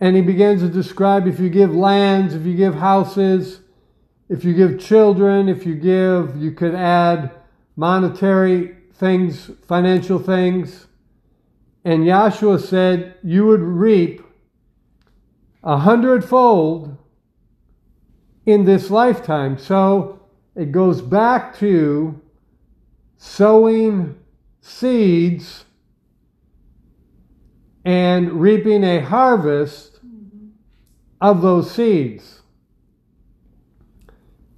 And 0.00 0.16
he 0.16 0.22
begins 0.22 0.62
to 0.62 0.68
describe 0.68 1.26
if 1.26 1.38
you 1.38 1.50
give 1.50 1.74
lands, 1.74 2.34
if 2.34 2.46
you 2.46 2.54
give 2.54 2.74
houses, 2.74 3.60
if 4.28 4.44
you 4.44 4.54
give 4.54 4.80
children, 4.80 5.48
if 5.48 5.66
you 5.66 5.74
give, 5.74 6.36
you 6.36 6.52
could 6.52 6.74
add 6.74 7.32
monetary 7.76 8.76
things, 8.94 9.50
financial 9.66 10.18
things. 10.18 10.86
And 11.84 12.04
Yahshua 12.04 12.60
said 12.60 13.16
you 13.22 13.46
would 13.46 13.60
reap 13.60 14.22
a 15.62 15.78
hundredfold 15.78 16.96
in 18.46 18.64
this 18.64 18.90
lifetime. 18.90 19.58
So 19.58 20.20
it 20.54 20.72
goes 20.72 21.02
back 21.02 21.58
to 21.58 22.20
sowing 23.16 24.16
seeds 24.60 25.64
and 27.84 28.32
reaping 28.40 28.84
a 28.84 29.00
harvest 29.00 30.00
of 31.20 31.42
those 31.42 31.70
seeds. 31.70 32.42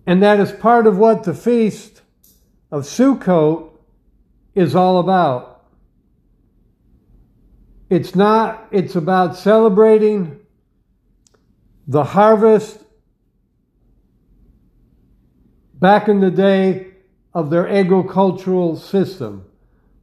And 0.07 0.23
that 0.23 0.41
is 0.41 0.53
part 0.53 0.87
of 0.87 0.99
what 0.99 1.25
the 1.25 1.35
feast 1.35 2.03
of 2.71 2.83
Sukkot 2.83 3.71
is 4.55 4.75
all 4.75 4.99
about. 4.99 5.65
It's 7.89 8.15
not, 8.15 8.67
it's 8.71 8.97
about 8.97 9.37
celebrating 9.37 10.41
the 11.87 12.05
harvest 12.05 12.83
back 15.75 16.09
in 16.09 16.21
the 16.21 16.31
day 16.31 16.95
of 17.35 17.51
their 17.51 17.69
agricultural 17.69 18.77
system. 18.77 19.45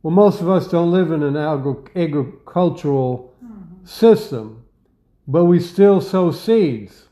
Well, 0.02 0.14
most 0.14 0.40
of 0.40 0.50
us 0.50 0.68
don't 0.68 0.92
live 0.92 1.12
in 1.12 1.24
an 1.24 1.36
agricultural 1.36 3.34
mm-hmm. 3.44 3.86
system, 3.86 4.64
but 5.28 5.46
we 5.46 5.60
still 5.60 6.00
sow 6.00 6.32
seeds. 6.32 7.10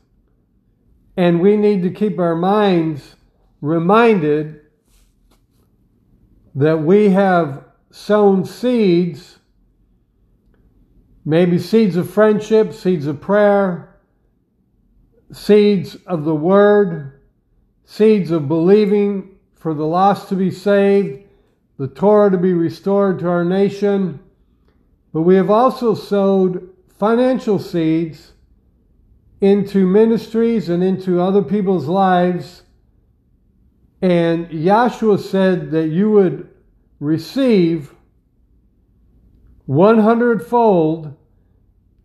And 1.16 1.40
we 1.40 1.56
need 1.56 1.82
to 1.82 1.90
keep 1.90 2.18
our 2.18 2.36
minds 2.36 3.16
reminded 3.60 4.60
that 6.54 6.82
we 6.82 7.10
have 7.10 7.64
sown 7.90 8.44
seeds, 8.44 9.38
maybe 11.24 11.58
seeds 11.58 11.96
of 11.96 12.08
friendship, 12.10 12.72
seeds 12.72 13.06
of 13.06 13.20
prayer, 13.20 14.00
seeds 15.30 15.96
of 16.06 16.24
the 16.24 16.34
Word, 16.34 17.20
seeds 17.84 18.30
of 18.30 18.48
believing 18.48 19.36
for 19.54 19.74
the 19.74 19.86
lost 19.86 20.28
to 20.30 20.34
be 20.34 20.50
saved, 20.50 21.27
the 21.78 21.88
Torah 21.88 22.30
to 22.30 22.36
be 22.36 22.52
restored 22.52 23.20
to 23.20 23.28
our 23.28 23.44
nation. 23.44 24.20
But 25.12 25.22
we 25.22 25.36
have 25.36 25.50
also 25.50 25.94
sowed 25.94 26.68
financial 26.98 27.58
seeds 27.58 28.32
into 29.40 29.86
ministries 29.86 30.68
and 30.68 30.82
into 30.82 31.20
other 31.20 31.42
people's 31.42 31.86
lives. 31.86 32.62
And 34.02 34.48
Yahshua 34.48 35.20
said 35.20 35.70
that 35.70 35.88
you 35.88 36.10
would 36.10 36.50
receive 37.00 37.94
100 39.66 40.44
fold 40.44 41.14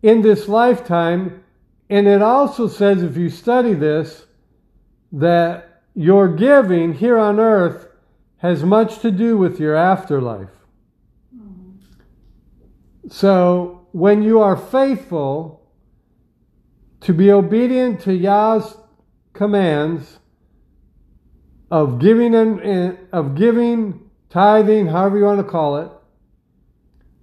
in 0.02 0.22
this 0.22 0.48
lifetime. 0.48 1.42
And 1.90 2.06
it 2.06 2.22
also 2.22 2.68
says, 2.68 3.02
if 3.02 3.16
you 3.16 3.28
study 3.28 3.74
this, 3.74 4.26
that 5.10 5.82
your 5.94 6.28
giving 6.28 6.94
here 6.94 7.18
on 7.18 7.40
earth 7.40 7.88
has 8.44 8.62
much 8.62 8.98
to 8.98 9.10
do 9.10 9.38
with 9.38 9.58
your 9.58 9.74
afterlife. 9.74 10.50
So 13.08 13.86
when 13.92 14.22
you 14.22 14.38
are 14.38 14.54
faithful 14.54 15.66
to 17.00 17.14
be 17.14 17.32
obedient 17.32 18.02
to 18.02 18.12
Yah's 18.12 18.76
commands 19.32 20.18
of 21.70 21.98
giving 21.98 22.34
and 22.34 22.98
of 23.12 23.34
giving, 23.34 24.10
tithing, 24.28 24.88
however 24.88 25.16
you 25.16 25.24
want 25.24 25.38
to 25.38 25.50
call 25.50 25.78
it, 25.78 25.90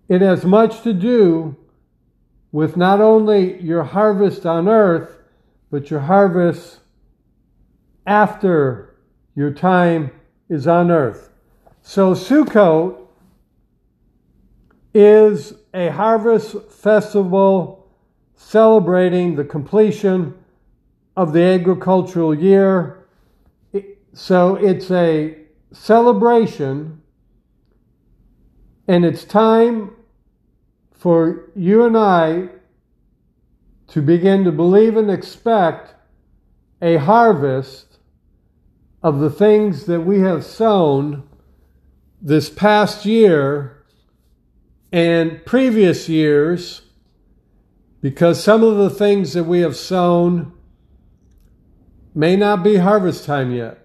it 0.10 0.22
has 0.22 0.44
much 0.44 0.82
to 0.82 0.92
do 0.92 1.56
with 2.52 2.76
not 2.76 3.00
only 3.00 3.62
your 3.62 3.84
harvest 3.84 4.44
on 4.48 4.68
earth, 4.68 5.20
but 5.70 5.92
your 5.92 6.00
harvest 6.00 6.80
after 8.08 8.96
your 9.36 9.52
time 9.52 10.10
is 10.52 10.68
on 10.68 10.92
earth. 10.92 11.30
So 11.82 12.14
Sukkot 12.14 12.98
is 14.94 15.54
a 15.74 15.88
harvest 15.88 16.70
festival 16.70 17.90
celebrating 18.36 19.36
the 19.36 19.46
completion 19.46 20.34
of 21.16 21.32
the 21.32 21.42
agricultural 21.42 22.36
year. 22.36 23.08
So 24.14 24.56
it's 24.56 24.92
a 24.92 25.38
celebration 25.72 27.02
and 28.90 29.06
it's 29.06 29.24
time 29.24 29.96
for 30.92 31.50
you 31.56 31.86
and 31.86 31.98
I 31.98 32.50
to 33.88 34.02
begin 34.02 34.44
to 34.44 34.52
believe 34.52 34.98
and 34.98 35.10
expect 35.10 35.96
a 36.82 36.98
harvest 36.98 37.90
of 39.04 39.20
the 39.20 39.30
things 39.30 39.86
that 39.86 40.02
we 40.02 40.20
have 40.20 40.46
sown 40.46 41.28
this 42.22 42.50
past 42.50 43.06
year 43.06 43.84
and 44.92 45.44
previous 45.46 46.08
years 46.08 46.84
because 48.02 48.44
some 48.44 48.64
of 48.64 48.78
the 48.78 48.90
things 48.90 49.34
that 49.34 49.44
we 49.44 49.60
have 49.60 49.76
sown 49.76 50.52
may 52.14 52.36
not 52.36 52.64
be 52.64 52.78
harvest 52.78 53.26
time 53.26 53.52
yet. 53.52 53.80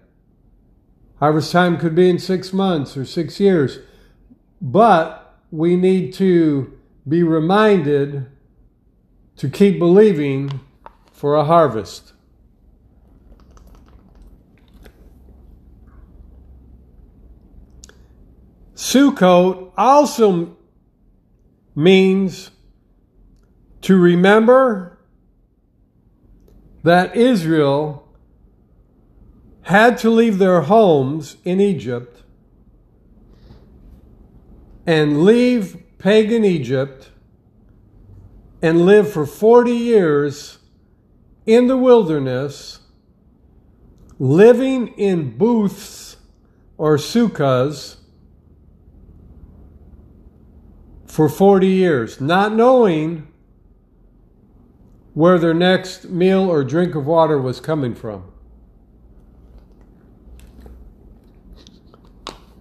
Harvest 1.19 1.51
time 1.51 1.77
could 1.77 1.95
be 1.95 2.09
in 2.09 2.19
six 2.19 2.53
months 2.53 2.97
or 2.97 3.05
six 3.05 3.39
years. 3.39 3.79
But 4.61 5.39
we 5.51 5.75
need 5.75 6.13
to 6.15 6.77
be 7.07 7.23
reminded 7.23 8.27
to 9.37 9.49
keep 9.49 9.79
believing 9.79 10.59
for 11.11 11.35
a 11.35 11.45
harvest. 11.45 12.13
Sukkot 18.77 19.71
also 19.75 20.55
means 21.75 22.51
to 23.81 23.97
remember 23.97 24.99
that 26.83 27.15
Israel 27.15 28.07
had 29.63 29.97
to 29.97 30.11
leave 30.11 30.37
their 30.37 30.61
homes 30.61 31.37
in 31.43 31.59
Egypt 31.59 32.21
and 34.85 35.23
leave 35.23 35.83
pagan 35.97 36.45
Egypt 36.45 37.09
and 38.61 38.85
live 38.85 39.11
for 39.11 39.25
40 39.25 39.71
years 39.71 40.59
in 41.47 41.65
the 41.65 41.77
wilderness, 41.77 42.79
living 44.19 44.89
in 44.99 45.35
booths 45.35 46.17
or 46.77 46.97
sukkahs 46.97 47.96
for 51.17 51.27
40 51.27 51.65
years, 51.65 52.21
not 52.21 52.53
knowing 52.53 53.27
where 55.15 55.39
their 55.39 55.55
next 55.55 56.09
meal 56.11 56.47
or 56.47 56.63
drink 56.63 56.93
of 56.93 57.07
water 57.07 57.41
was 57.41 57.59
coming 57.59 57.95
from. 57.95 58.31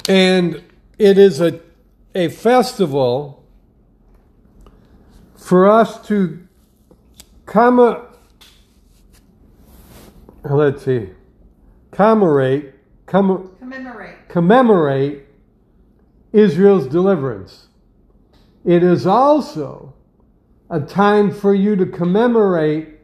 And 0.08 0.64
it 0.98 1.18
is 1.18 1.38
a, 1.38 1.60
a 2.14 2.30
festival 2.30 3.44
for 5.36 5.70
us 5.70 6.00
to 6.06 6.48
come, 7.44 8.06
let's 10.44 10.82
see, 10.82 11.10
commemorate, 11.90 12.72
com, 13.04 13.54
Commemorate. 13.58 14.30
commemorate 14.30 15.24
Israel's 16.32 16.86
deliverance. 16.86 17.66
It 18.66 18.82
is 18.82 19.06
also 19.06 19.94
a 20.68 20.80
time 20.80 21.30
for 21.30 21.54
you 21.54 21.76
to 21.76 21.86
commemorate 21.86 22.98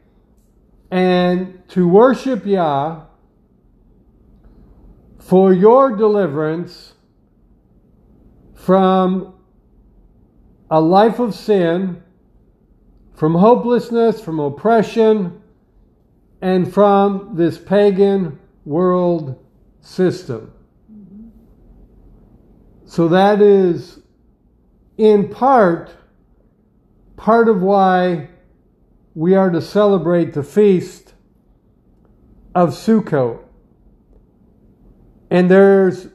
and 0.91 1.63
to 1.69 1.87
worship 1.87 2.45
Yah 2.45 3.05
for 5.19 5.53
your 5.53 5.95
deliverance 5.95 6.95
from 8.53 9.35
a 10.69 10.81
life 10.81 11.19
of 11.19 11.33
sin, 11.33 12.03
from 13.13 13.33
hopelessness, 13.33 14.19
from 14.19 14.41
oppression, 14.41 15.41
and 16.41 16.73
from 16.73 17.31
this 17.35 17.57
pagan 17.57 18.37
world 18.65 19.41
system. 19.79 20.51
So 22.85 23.07
that 23.07 23.41
is 23.41 24.02
in 24.97 25.29
part 25.29 25.95
part 27.15 27.47
of 27.47 27.61
why 27.61 28.27
we 29.15 29.35
are 29.35 29.49
to 29.49 29.61
celebrate 29.61 30.33
the 30.33 30.43
feast 30.43 31.13
of 32.53 32.69
Sukkot. 32.69 33.39
And 35.29 35.49
there's 35.49 36.09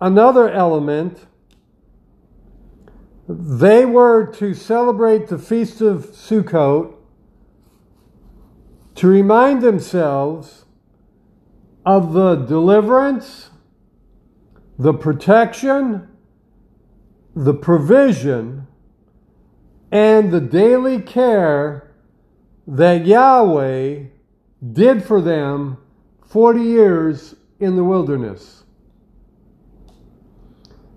another 0.00 0.50
element. 0.50 1.26
They 3.28 3.84
were 3.84 4.26
to 4.34 4.54
celebrate 4.54 5.28
the 5.28 5.38
feast 5.38 5.80
of 5.80 6.06
Sukkot 6.06 6.94
to 8.94 9.06
remind 9.06 9.62
themselves 9.62 10.64
of 11.84 12.12
the 12.12 12.36
deliverance, 12.36 13.50
the 14.78 14.94
protection, 14.94 16.08
the 17.34 17.54
provision, 17.54 18.66
and 19.90 20.30
the 20.30 20.40
daily 20.40 21.00
care 21.00 21.92
that 22.66 23.06
Yahweh 23.06 24.04
did 24.72 25.04
for 25.04 25.20
them 25.20 25.78
40 26.26 26.60
years 26.60 27.34
in 27.60 27.76
the 27.76 27.84
wilderness. 27.84 28.64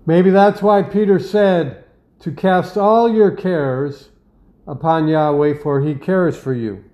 Maybe 0.06 0.30
that's 0.30 0.62
why 0.62 0.82
Peter 0.82 1.18
said 1.18 1.84
to 2.20 2.32
cast 2.32 2.76
all 2.76 3.12
your 3.12 3.30
cares 3.30 4.08
upon 4.66 5.06
Yahweh, 5.06 5.54
for 5.62 5.80
he 5.80 5.94
cares 5.94 6.36
for 6.36 6.54
you. 6.54 6.84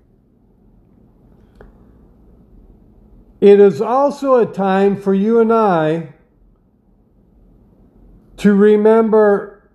It 3.41 3.61
is 3.61 3.81
also 3.81 4.37
a 4.37 4.47
time 4.47 4.97
for 4.97 5.15
you 5.15 5.39
and 5.39 5.53
I 5.53 6.14
to 8.39 8.55
remember 8.55 9.71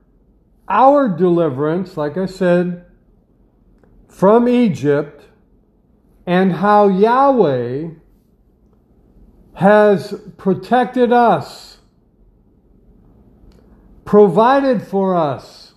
our 0.67 1.09
deliverance, 1.09 1.97
like 1.97 2.17
I 2.17 2.25
said, 2.25 2.85
from 4.07 4.47
Egypt 4.47 5.25
and 6.25 6.53
how 6.53 6.87
Yahweh 6.87 7.89
has 9.53 10.13
protected 10.37 11.11
us, 11.11 11.79
provided 14.05 14.81
for 14.81 15.15
us, 15.15 15.73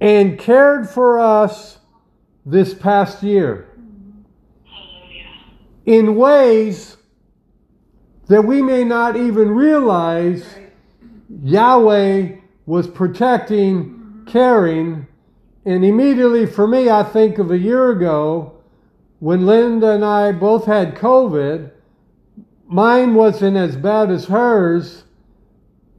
and 0.00 0.38
cared 0.38 0.88
for 0.88 1.18
us 1.18 1.78
this 2.44 2.74
past 2.74 3.22
year 3.22 3.68
in 5.86 6.16
ways 6.16 6.96
that 8.28 8.42
we 8.42 8.62
may 8.62 8.84
not 8.84 9.16
even 9.16 9.50
realize. 9.50 10.44
Yahweh 11.28 12.36
was 12.66 12.88
protecting, 12.88 14.24
caring, 14.26 15.06
and 15.64 15.84
immediately 15.84 16.46
for 16.46 16.66
me, 16.66 16.90
I 16.90 17.02
think 17.02 17.38
of 17.38 17.50
a 17.50 17.58
year 17.58 17.90
ago 17.90 18.52
when 19.18 19.46
Linda 19.46 19.92
and 19.92 20.04
I 20.04 20.32
both 20.32 20.66
had 20.66 20.94
COVID. 20.94 21.70
Mine 22.66 23.14
wasn't 23.14 23.56
as 23.56 23.76
bad 23.76 24.10
as 24.10 24.26
hers, 24.26 25.04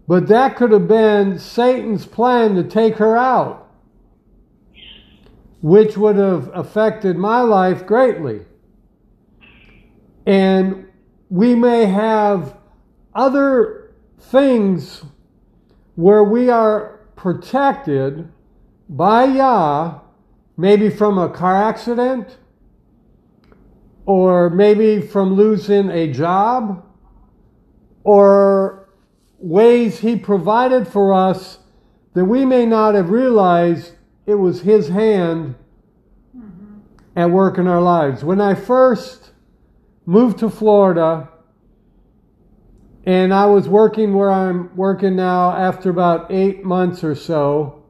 but 0.08 0.28
that 0.28 0.56
could 0.56 0.72
have 0.72 0.88
been 0.88 1.40
Satan's 1.40 2.06
plan 2.06 2.56
to 2.56 2.64
take 2.64 2.98
her 2.98 3.18
out, 3.18 3.72
which 5.62 5.98
would 5.98 6.18
have 6.18 6.52
affected 6.54 7.18
my 7.18 7.42
life 7.42 7.86
greatly. 7.86 8.42
And 10.28 10.88
we 11.30 11.56
may 11.56 11.86
have 11.86 12.56
other 13.14 13.94
things 14.20 15.04
where 15.96 16.24
we 16.24 16.50
are 16.50 17.00
protected 17.16 18.30
by 18.90 19.26
Yah, 19.26 20.00
maybe 20.58 20.90
from 20.90 21.18
a 21.18 21.30
car 21.30 21.56
accident, 21.56 22.38
or 24.06 24.50
maybe 24.50 25.02
from 25.02 25.34
losing 25.34 25.90
a 25.90 26.12
job, 26.12 26.86
or 28.04 28.90
ways 29.40 30.00
He 30.00 30.16
provided 30.16 30.88
for 30.88 31.14
us 31.14 31.60
that 32.14 32.26
we 32.26 32.46
may 32.46 32.66
not 32.66 32.96
have 32.96 33.10
realized 33.10 33.94
it 34.26 34.36
was 34.36 34.62
His 34.62 34.90
hand 34.90 35.56
mm-hmm. 36.36 36.80
at 37.16 37.32
work 37.32 37.58
in 37.58 37.68
our 37.68 37.82
lives. 37.82 38.24
When 38.24 38.40
I 38.40 38.54
first 38.54 39.32
moved 40.06 40.40
to 40.40 40.50
Florida, 40.50 41.30
and 43.06 43.34
I 43.34 43.46
was 43.46 43.70
working 43.70 44.14
where 44.14 44.32
I'm 44.32 44.76
working 44.76 45.16
now 45.16 45.52
after 45.52 45.90
about 45.90 46.32
eight 46.32 46.64
months 46.64 47.04
or 47.04 47.14
so. 47.14 47.84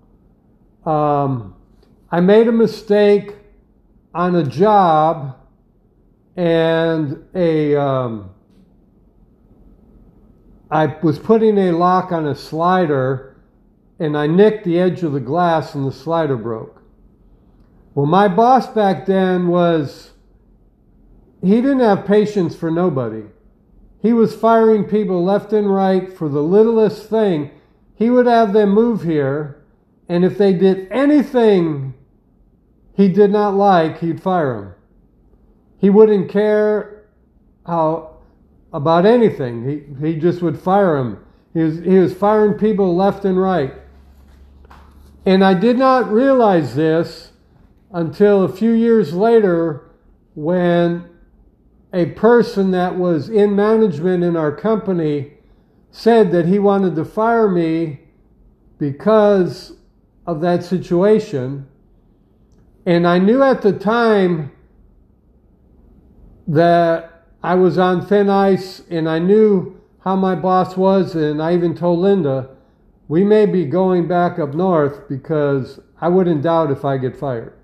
Um, 0.86 1.56
I 2.12 2.19
made 2.19 2.47
a 2.47 2.51
mistake 2.51 3.36
on 4.13 4.36
a 4.36 4.43
job 4.43 5.38
and 6.36 7.25
a 7.34 7.75
um, 7.75 8.30
I 10.69 10.88
was 11.01 11.17
putting 11.17 11.58
a 11.58 11.71
lock 11.71 12.12
on 12.12 12.28
a 12.28 12.36
slider 12.36 13.38
and 13.99 14.17
I 14.17 14.28
nicked 14.28 14.65
the 14.65 14.80
edge 14.80 15.04
of 15.04 15.13
the 15.13 15.21
glass 15.21 15.75
and 15.75 15.88
the 15.88 15.91
slider 15.93 16.36
broke. 16.36 16.82
Well, 17.93 18.06
my 18.06 18.28
boss 18.28 18.67
back 18.67 19.06
then 19.06 19.47
was 19.47 20.12
he 21.41 21.62
didn't 21.62 21.80
have 21.80 22.06
patience 22.06 22.54
for 22.54 22.69
nobody. 22.69 23.23
He 24.06 24.13
was 24.13 24.36
firing 24.36 24.84
people 24.84 25.24
left 25.24 25.52
and 25.52 25.74
right 25.74 26.13
for 26.13 26.30
the 26.30 26.44
littlest 26.44 27.10
thing. 27.10 27.50
he 27.96 28.10
would 28.10 28.28
have 28.28 28.54
them 28.54 28.70
move 28.70 29.04
here, 29.04 29.63
and 30.08 30.24
if 30.24 30.38
they 30.38 30.54
did 30.54 30.88
anything 30.91 31.94
he 32.94 33.10
did 33.10 33.32
not 33.32 33.56
like, 33.56 34.00
he'd 34.00 34.22
fire 34.22 34.54
them. 34.56 34.74
He 35.80 35.89
wouldn't 35.89 36.30
care 36.30 37.08
how 37.65 38.18
about 38.72 39.06
anything. 39.06 39.68
He, 39.68 40.08
he 40.08 40.15
just 40.20 40.41
would 40.41 40.60
fire 40.60 40.98
them. 40.98 41.26
He 41.54 41.62
was, 41.62 41.80
he 41.80 41.98
was 41.98 42.13
firing 42.13 42.60
people 42.60 42.96
left 42.96 43.26
and 43.26 43.41
right. 43.41 43.74
And 45.26 45.44
I 45.44 45.56
did 45.56 45.78
not 45.78 46.12
realize 46.12 46.76
this 46.76 47.32
until 47.91 48.44
a 48.44 48.50
few 48.50 48.72
years 48.72 49.13
later 49.13 49.89
when 50.36 51.10
a 51.96 52.06
person 52.08 52.72
that 52.72 52.98
was 52.98 53.30
in 53.30 53.56
management 53.56 54.22
in 54.22 54.36
our 54.36 54.52
company 54.52 55.32
said 55.92 56.30
that 56.34 56.46
he 56.46 56.60
wanted 56.60 56.94
to 56.94 57.06
fire 57.06 57.48
me 57.48 58.02
because 58.78 59.78
of 60.28 60.42
that 60.42 60.62
situation. 60.62 61.66
And 62.86 63.08
I 63.08 63.18
knew 63.18 63.42
at 63.42 63.62
the 63.62 63.72
time 63.72 64.52
that 66.46 67.28
I 67.42 67.56
was 67.56 67.78
on 67.78 68.06
thin 68.06 68.30
ice 68.30 68.82
and 68.90 69.08
I 69.08 69.20
knew 69.20 69.82
how 70.04 70.18
my 70.18 70.36
boss 70.36 70.76
was, 70.76 71.16
and 71.16 71.42
I 71.42 71.54
even 71.54 71.74
told 71.76 72.00
Linda, 72.00 72.50
we 73.08 73.24
may 73.24 73.46
be 73.46 73.66
going 73.66 74.06
back 74.06 74.38
up 74.38 74.54
north 74.54 75.08
because 75.08 75.80
I 76.02 76.10
wouldn't 76.10 76.44
doubt 76.44 76.72
if 76.72 76.84
I 76.84 76.98
get 76.98 77.16
fired. 77.16 77.58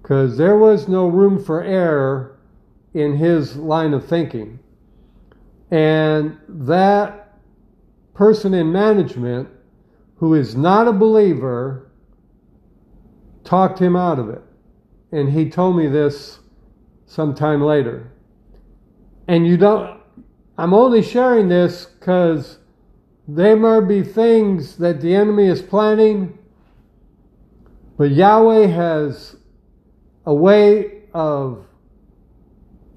Because 0.00 0.38
there 0.38 0.56
was 0.56 0.88
no 0.88 1.06
room 1.06 1.44
for 1.44 1.62
error 1.62 2.37
in 2.98 3.16
his 3.16 3.56
line 3.56 3.94
of 3.94 4.06
thinking. 4.06 4.58
And 5.70 6.36
that 6.48 7.38
person 8.14 8.54
in 8.54 8.72
management 8.72 9.48
who 10.16 10.34
is 10.34 10.56
not 10.56 10.88
a 10.88 10.92
believer 10.92 11.90
talked 13.44 13.78
him 13.78 13.94
out 13.94 14.18
of 14.18 14.28
it. 14.28 14.42
And 15.12 15.30
he 15.32 15.48
told 15.48 15.76
me 15.76 15.86
this 15.86 16.40
sometime 17.06 17.62
later. 17.62 18.10
And 19.28 19.46
you 19.46 19.56
don't, 19.56 20.00
I'm 20.56 20.74
only 20.74 21.02
sharing 21.02 21.48
this 21.48 21.84
because 21.84 22.58
there 23.28 23.56
may 23.56 23.86
be 23.86 24.02
things 24.02 24.76
that 24.78 25.00
the 25.00 25.14
enemy 25.14 25.46
is 25.46 25.62
planning, 25.62 26.36
but 27.96 28.10
Yahweh 28.10 28.66
has 28.66 29.36
a 30.26 30.34
way 30.34 31.02
of 31.14 31.67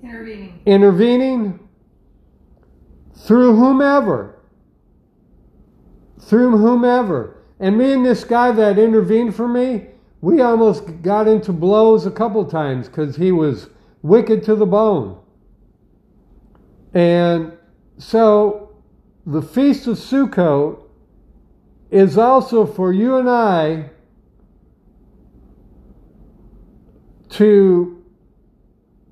intervening, 0.03 0.61
intervening 0.65 1.59
through 3.15 3.55
whomever. 3.55 4.39
Through 6.19 6.57
whomever. 6.57 7.43
And 7.59 7.77
me 7.77 7.93
and 7.93 8.05
this 8.05 8.23
guy 8.23 8.51
that 8.51 8.79
intervened 8.79 9.35
for 9.35 9.47
me, 9.47 9.87
we 10.21 10.41
almost 10.41 11.01
got 11.01 11.27
into 11.27 11.51
blows 11.51 12.05
a 12.05 12.11
couple 12.11 12.45
times 12.45 12.87
because 12.87 13.15
he 13.15 13.31
was 13.31 13.69
wicked 14.01 14.43
to 14.43 14.55
the 14.55 14.65
bone. 14.65 15.19
And 16.93 17.53
so 17.97 18.75
the 19.25 19.41
Feast 19.41 19.87
of 19.87 19.97
Sukkot 19.97 20.83
is 21.89 22.17
also 22.17 22.65
for 22.65 22.91
you 22.91 23.17
and 23.17 23.29
I 23.29 23.89
to 27.29 28.00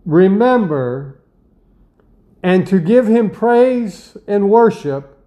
remember 0.09 1.21
and 2.41 2.65
to 2.65 2.79
give 2.79 3.07
Him 3.07 3.29
praise 3.29 4.17
and 4.27 4.49
worship 4.49 5.17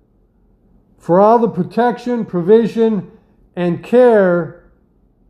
for 0.98 1.20
all 1.20 1.38
the 1.38 1.48
protection, 1.48 2.24
provision, 2.24 3.10
and 3.54 3.82
care 3.84 4.72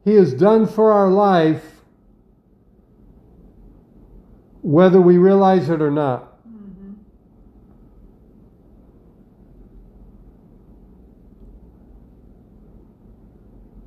He 0.04 0.14
has 0.14 0.32
done 0.32 0.66
for 0.66 0.90
our 0.90 1.10
life, 1.10 1.82
whether 4.62 5.00
we 5.00 5.18
realize 5.18 5.68
it 5.68 5.82
or 5.82 5.90
not. 5.90 6.38
Mm-hmm. 6.48 6.92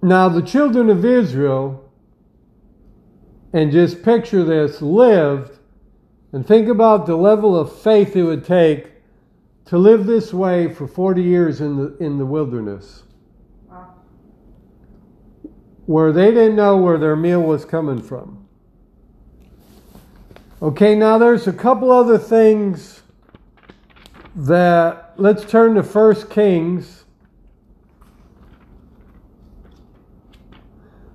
Now, 0.03 0.29
the 0.29 0.43
children 0.43 0.91
of 0.91 1.03
Israel, 1.03 1.89
and 3.51 3.71
just 3.71 4.03
picture 4.03 4.43
this, 4.43 4.81
lived, 4.81 5.54
and 6.35 6.45
think 6.45 6.67
about 6.67 7.05
the 7.05 7.15
level 7.15 7.57
of 7.57 7.73
faith 7.73 8.13
it 8.13 8.23
would 8.23 8.43
take 8.43 8.91
to 9.63 9.77
live 9.77 10.05
this 10.05 10.33
way 10.33 10.67
for 10.67 10.85
40 10.85 11.23
years 11.23 11.61
in 11.61 11.77
the, 11.77 11.97
in 12.03 12.17
the 12.17 12.25
wilderness. 12.25 13.03
Wow. 13.69 13.93
Where 15.85 16.11
they 16.11 16.31
didn't 16.31 16.57
know 16.57 16.75
where 16.75 16.97
their 16.97 17.15
meal 17.15 17.41
was 17.41 17.63
coming 17.63 18.01
from. 18.01 18.45
Okay, 20.61 20.93
now 20.93 21.17
there's 21.17 21.47
a 21.47 21.53
couple 21.53 21.89
other 21.89 22.17
things 22.17 23.01
that, 24.35 25.13
let's 25.15 25.45
turn 25.45 25.75
to 25.75 25.83
First 25.83 26.29
Kings. 26.29 27.05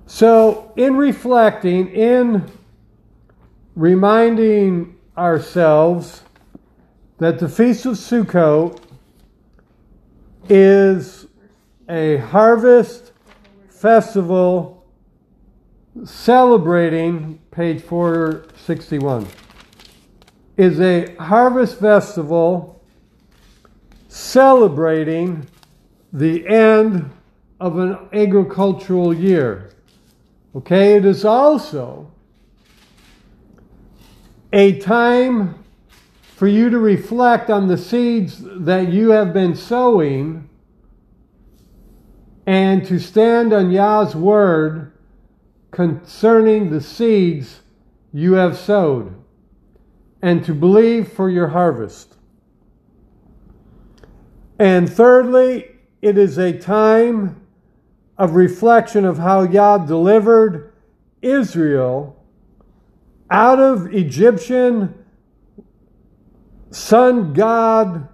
So, 0.07 0.73
in 0.75 0.97
reflecting, 0.97 1.89
in 1.89 2.51
reminding 3.75 4.97
ourselves 5.17 6.23
that 7.17 7.39
the 7.39 7.49
Feast 7.49 7.85
of 7.85 7.93
Sukkot 7.93 8.81
is 10.49 11.27
a 11.89 12.17
harvest 12.17 13.11
festival 13.69 14.85
celebrating, 16.03 17.39
page 17.51 17.81
461, 17.81 19.27
is 20.57 20.79
a 20.79 21.13
harvest 21.15 21.79
festival 21.79 22.81
celebrating 24.07 25.47
the 26.13 26.47
end 26.47 27.09
of 27.59 27.77
an 27.77 27.97
agricultural 28.13 29.13
year. 29.13 29.69
Okay, 30.55 30.95
it 30.95 31.05
is 31.05 31.23
also 31.23 32.10
a 34.53 34.79
time 34.79 35.63
for 36.35 36.47
you 36.47 36.69
to 36.69 36.79
reflect 36.79 37.49
on 37.49 37.67
the 37.67 37.77
seeds 37.77 38.41
that 38.41 38.89
you 38.89 39.11
have 39.11 39.33
been 39.33 39.55
sowing 39.55 40.49
and 42.45 42.85
to 42.85 42.99
stand 42.99 43.53
on 43.53 43.71
Yah's 43.71 44.15
word 44.15 44.91
concerning 45.69 46.69
the 46.69 46.81
seeds 46.81 47.61
you 48.11 48.33
have 48.33 48.57
sowed 48.57 49.15
and 50.21 50.43
to 50.45 50.53
believe 50.53 51.11
for 51.11 51.29
your 51.29 51.49
harvest. 51.49 52.17
And 54.59 54.91
thirdly, 54.91 55.77
it 56.01 56.17
is 56.17 56.37
a 56.37 56.57
time 56.57 57.41
of 58.17 58.35
reflection 58.35 59.05
of 59.05 59.17
how 59.17 59.43
Yah 59.43 59.79
delivered 59.79 60.73
Israel 61.21 62.20
out 63.31 63.59
of 63.59 63.93
Egyptian 63.93 64.93
sun 66.69 67.33
god 67.33 68.09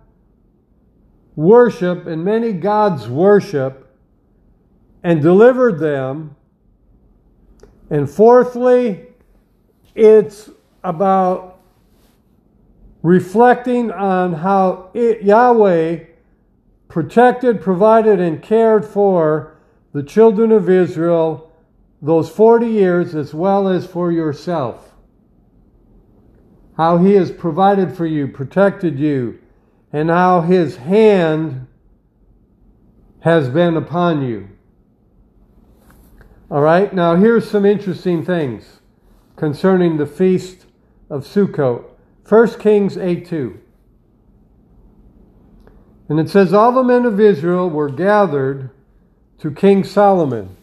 worship 1.35 2.07
and 2.07 2.23
many 2.23 2.53
gods 2.53 3.07
worship 3.07 3.95
and 5.03 5.21
delivered 5.21 5.79
them. 5.79 6.35
And 7.89 8.09
fourthly, 8.09 9.05
it's 9.95 10.49
about 10.83 11.59
reflecting 13.01 13.91
on 13.91 14.33
how 14.33 14.89
it, 14.93 15.23
Yahweh 15.23 16.03
protected, 16.87 17.61
provided, 17.61 18.19
and 18.19 18.41
cared 18.41 18.85
for 18.85 19.57
the 19.93 20.03
children 20.03 20.51
of 20.51 20.69
Israel 20.69 21.51
those 22.01 22.29
40 22.29 22.67
years 22.67 23.15
as 23.15 23.33
well 23.33 23.67
as 23.67 23.87
for 23.87 24.11
yourself. 24.11 24.86
How 26.77 26.99
he 26.99 27.13
has 27.13 27.31
provided 27.31 27.97
for 27.97 28.05
you, 28.05 28.27
protected 28.27 28.99
you, 28.99 29.39
and 29.91 30.09
how 30.09 30.41
his 30.41 30.77
hand 30.77 31.67
has 33.21 33.49
been 33.49 33.75
upon 33.75 34.23
you. 34.23 34.49
All 36.49 36.61
right, 36.61 36.93
now 36.93 37.15
here's 37.15 37.49
some 37.49 37.65
interesting 37.65 38.23
things 38.23 38.79
concerning 39.35 39.97
the 39.97 40.05
feast 40.05 40.65
of 41.09 41.25
Sukkot. 41.25 41.83
1 42.27 42.59
Kings 42.59 42.97
8 42.97 43.25
2. 43.25 43.59
And 46.09 46.19
it 46.19 46.29
says, 46.29 46.53
All 46.53 46.71
the 46.71 46.83
men 46.83 47.05
of 47.05 47.19
Israel 47.19 47.69
were 47.69 47.89
gathered 47.89 48.69
to 49.39 49.51
King 49.51 49.83
Solomon. 49.83 50.55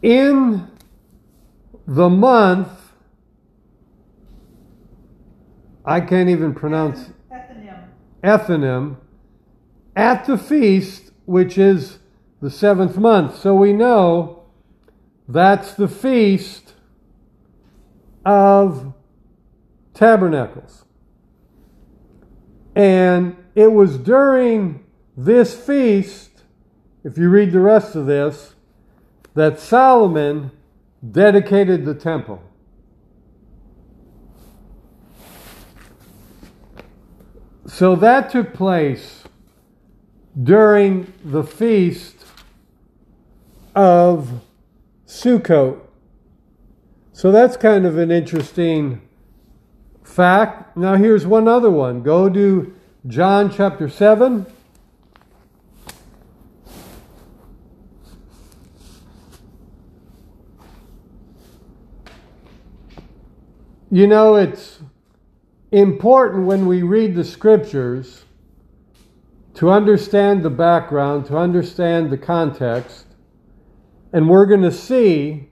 In 0.00 0.70
the 1.86 2.08
month, 2.08 2.68
I 5.84 6.00
can't 6.00 6.28
even 6.28 6.54
pronounce 6.54 7.10
Ethanim. 7.30 7.84
Ethanim, 8.22 8.96
at 9.94 10.24
the 10.24 10.36
feast, 10.36 11.12
which 11.26 11.56
is 11.56 11.98
the 12.40 12.50
seventh 12.50 12.96
month. 12.96 13.38
So 13.38 13.54
we 13.54 13.72
know 13.72 14.44
that's 15.28 15.74
the 15.74 15.88
feast 15.88 16.74
of 18.24 18.92
tabernacles. 19.94 20.84
And 22.74 23.36
it 23.54 23.72
was 23.72 23.96
during 23.96 24.84
this 25.16 25.56
feast, 25.56 26.42
if 27.04 27.16
you 27.16 27.30
read 27.30 27.52
the 27.52 27.60
rest 27.60 27.94
of 27.94 28.06
this, 28.06 28.54
that 29.34 29.58
Solomon 29.60 30.50
dedicated 31.10 31.84
the 31.84 31.94
temple. 31.94 32.42
So 37.66 37.96
that 37.96 38.30
took 38.30 38.54
place 38.54 39.24
during 40.40 41.12
the 41.24 41.42
feast 41.42 42.24
of 43.74 44.40
Sukkot. 45.06 45.80
So 47.12 47.32
that's 47.32 47.56
kind 47.56 47.86
of 47.86 47.98
an 47.98 48.10
interesting 48.10 49.00
fact. 50.04 50.76
Now, 50.76 50.94
here's 50.96 51.26
one 51.26 51.48
other 51.48 51.70
one. 51.70 52.02
Go 52.02 52.28
to 52.30 52.74
John 53.06 53.50
chapter 53.50 53.88
7. 53.88 54.46
You 63.90 64.08
know, 64.08 64.34
it's 64.34 64.80
important 65.70 66.46
when 66.46 66.66
we 66.66 66.82
read 66.82 67.14
the 67.14 67.22
scriptures 67.22 68.24
to 69.54 69.70
understand 69.70 70.42
the 70.42 70.50
background, 70.50 71.26
to 71.26 71.36
understand 71.36 72.10
the 72.10 72.18
context. 72.18 73.06
And 74.12 74.28
we're 74.28 74.46
going 74.46 74.62
to 74.62 74.72
see 74.72 75.50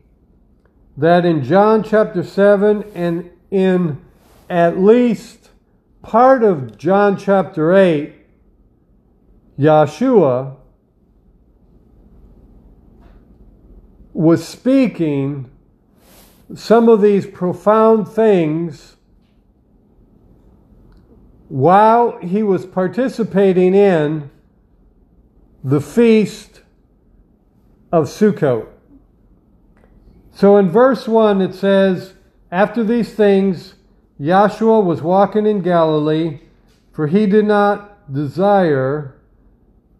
that 0.96 1.24
in 1.24 1.44
John 1.44 1.84
chapter 1.84 2.24
7 2.24 2.82
and 2.94 3.30
in 3.52 4.04
at 4.50 4.78
least 4.78 5.50
part 6.02 6.42
of 6.42 6.76
John 6.76 7.16
chapter 7.16 7.72
8, 7.72 8.14
Yeshua 9.58 10.56
was 14.12 14.46
speaking 14.46 15.50
some 16.54 16.88
of 16.88 17.00
these 17.00 17.26
profound 17.26 18.08
things 18.08 18.96
while 21.48 22.18
he 22.18 22.42
was 22.42 22.66
participating 22.66 23.74
in 23.74 24.30
the 25.62 25.80
feast 25.80 26.62
of 27.92 28.06
Sukkot. 28.06 28.66
So 30.32 30.56
in 30.56 30.68
verse 30.68 31.06
1 31.06 31.40
it 31.40 31.54
says, 31.54 32.14
After 32.50 32.82
these 32.82 33.14
things, 33.14 33.74
Yahshua 34.20 34.84
was 34.84 35.00
walking 35.00 35.46
in 35.46 35.62
Galilee, 35.62 36.40
for 36.92 37.06
he 37.06 37.26
did 37.26 37.44
not 37.44 38.12
desire 38.12 39.16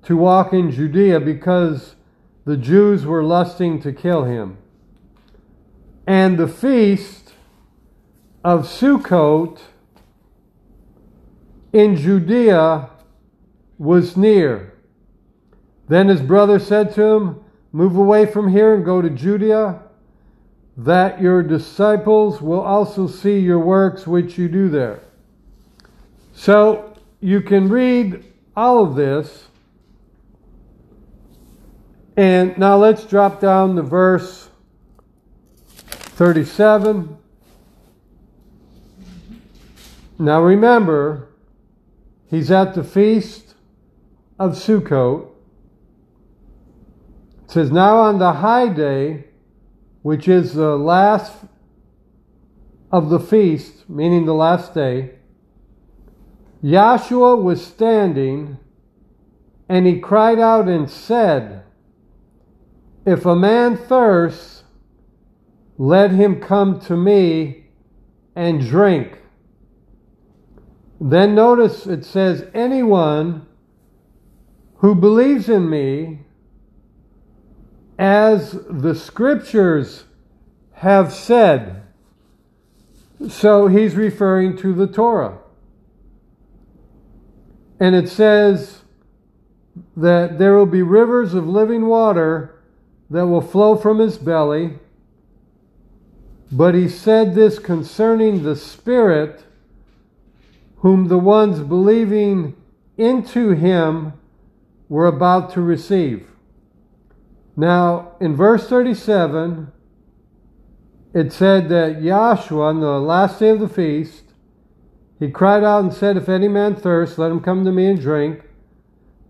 to 0.03 0.17
walk 0.17 0.53
in 0.53 0.71
Judea 0.71 1.21
because 1.21 1.95
the 2.45 2.57
Jews 2.57 3.07
were 3.07 3.23
lusting 3.23 3.81
to 3.83 3.93
kill 3.93 4.25
him. 4.25 4.59
And 6.07 6.39
the 6.39 6.49
feast 6.49 7.33
of 8.43 8.67
Sukkot 8.67 9.61
in 11.73 11.97
Judea 11.97 12.91
was 13.79 14.17
near. 14.17 14.75
Then 15.89 16.09
his 16.09 16.21
brother 16.21 16.59
said 16.59 16.95
to 16.95 17.03
him, 17.03 17.41
Move 17.73 17.97
away 17.97 18.25
from 18.25 18.49
here 18.49 18.75
and 18.75 18.85
go 18.85 19.03
to 19.03 19.11
Judea, 19.11 19.83
that 20.77 21.21
your 21.21 21.43
disciples 21.43 22.41
will 22.41 22.61
also 22.61 23.09
see 23.09 23.41
your 23.41 23.59
works 23.59 24.07
which 24.07 24.39
you 24.39 24.49
do 24.49 24.69
there. 24.69 25.01
So 26.33 26.97
you 27.21 27.41
can 27.41 27.69
read 27.69 28.25
all 28.57 28.85
of 28.85 28.95
this. 28.95 29.49
And 32.17 32.57
now 32.57 32.77
let's 32.77 33.05
drop 33.05 33.41
down 33.41 33.75
to 33.75 33.83
verse 33.83 34.51
37. 36.15 37.19
Now 40.17 40.41
remember, 40.41 41.29
he's 42.31 42.53
at 42.53 42.75
the 42.75 42.85
feast 42.85 43.55
of 44.39 44.53
Sukkot. 44.53 45.29
It 47.45 47.51
says, 47.51 47.73
Now 47.73 47.97
on 47.97 48.21
the 48.21 48.35
high 48.35 48.69
day, 48.69 49.25
which 50.03 50.29
is 50.29 50.55
the 50.55 50.77
last 50.77 51.33
of 52.93 53.11
the 53.11 53.19
feast, 53.19 53.91
meaning 53.91 54.25
the 54.25 54.35
last 54.35 54.73
day, 54.73 55.17
Yahshua 56.63 57.43
was 57.43 57.67
standing 57.67 58.59
and 59.69 59.85
he 59.85 59.99
cried 59.99 60.39
out 60.39 60.69
and 60.69 60.89
said, 60.89 61.65
If 63.05 63.27
a 63.27 63.35
man 63.35 63.77
thirsts, 63.77 64.64
let 65.77 66.11
him 66.11 66.41
come 66.41 66.81
to 66.81 66.97
me 66.97 67.67
and 68.37 68.61
drink. 68.61 69.19
Then 71.01 71.35
notice 71.35 71.87
it 71.87 72.05
says, 72.05 72.47
anyone 72.55 73.47
who 74.77 74.95
believes 74.95 75.49
in 75.49 75.69
me, 75.69 76.21
as 77.99 78.59
the 78.69 78.95
scriptures 78.95 80.05
have 80.73 81.13
said. 81.13 81.83
So 83.29 83.69
he's 83.69 83.95
referring 83.95 84.57
to 84.59 84.75
the 84.75 84.87
Torah. 84.87 85.39
And 87.81 87.95
it 87.95 88.09
says 88.09 88.83
that 89.97 90.39
there 90.39 90.57
will 90.57 90.67
be 90.67 90.83
rivers 90.83 91.35
of 91.35 91.47
living 91.47 91.87
water 91.87 92.63
that 93.11 93.27
will 93.27 93.41
flow 93.41 93.77
from 93.77 93.99
his 93.99 94.19
belly. 94.19 94.79
But 96.53 96.75
he 96.75 96.89
said 96.89 97.35
this 97.35 97.59
concerning 97.59 98.43
the 98.43 98.57
Spirit, 98.57 99.45
whom 100.79 101.09
the 101.09 101.19
ones 101.19 101.61
believing 101.61 102.55
into 102.97 103.51
him 103.51 104.13
were 104.89 105.07
about 105.07 105.53
to 105.55 105.61
receive. 105.61 106.29
Now, 107.57 108.13
in 108.21 108.37
verse 108.37 108.69
37, 108.69 109.73
it 111.15 111.33
said 111.33 111.69
that 111.69 112.03
Yahshua, 112.03 112.71
on 112.71 112.81
the 112.81 113.01
last 113.01 113.39
day 113.39 113.51
of 113.51 113.61
the 113.61 113.69
feast, 113.69 114.25
he 115.19 115.31
cried 115.31 115.63
out 115.63 115.85
and 115.85 115.93
said, 115.93 116.17
If 116.17 116.29
any 116.29 116.49
man 116.49 116.75
thirst, 116.75 117.19
let 117.19 117.31
him 117.31 117.41
come 117.41 117.65
to 117.65 117.73
me 117.73 117.87
and 117.87 118.01
drink. 118.01 118.43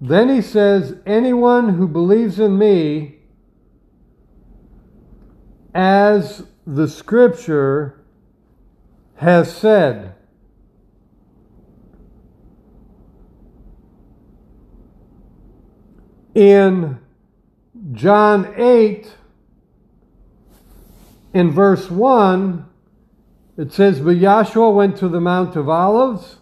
Then 0.00 0.29
he 0.29 0.40
says, 0.40 0.96
Anyone 1.07 1.74
who 1.74 1.87
believes 1.87 2.40
in 2.40 2.59
me, 2.59 3.16
as 5.74 6.44
the 6.66 6.88
scripture 6.88 8.00
has 9.16 9.55
said. 9.55 10.14
In 16.35 16.98
John 17.92 18.55
8, 18.57 19.14
in 21.33 21.50
verse 21.53 21.90
1, 21.90 22.67
it 23.56 23.73
says, 23.73 24.00
But 24.00 24.17
Yahshua 24.17 24.75
went 24.75 24.96
to 24.96 25.08
the 25.08 25.21
Mount 25.21 25.54
of 25.54 25.69
Olives, 25.69 26.38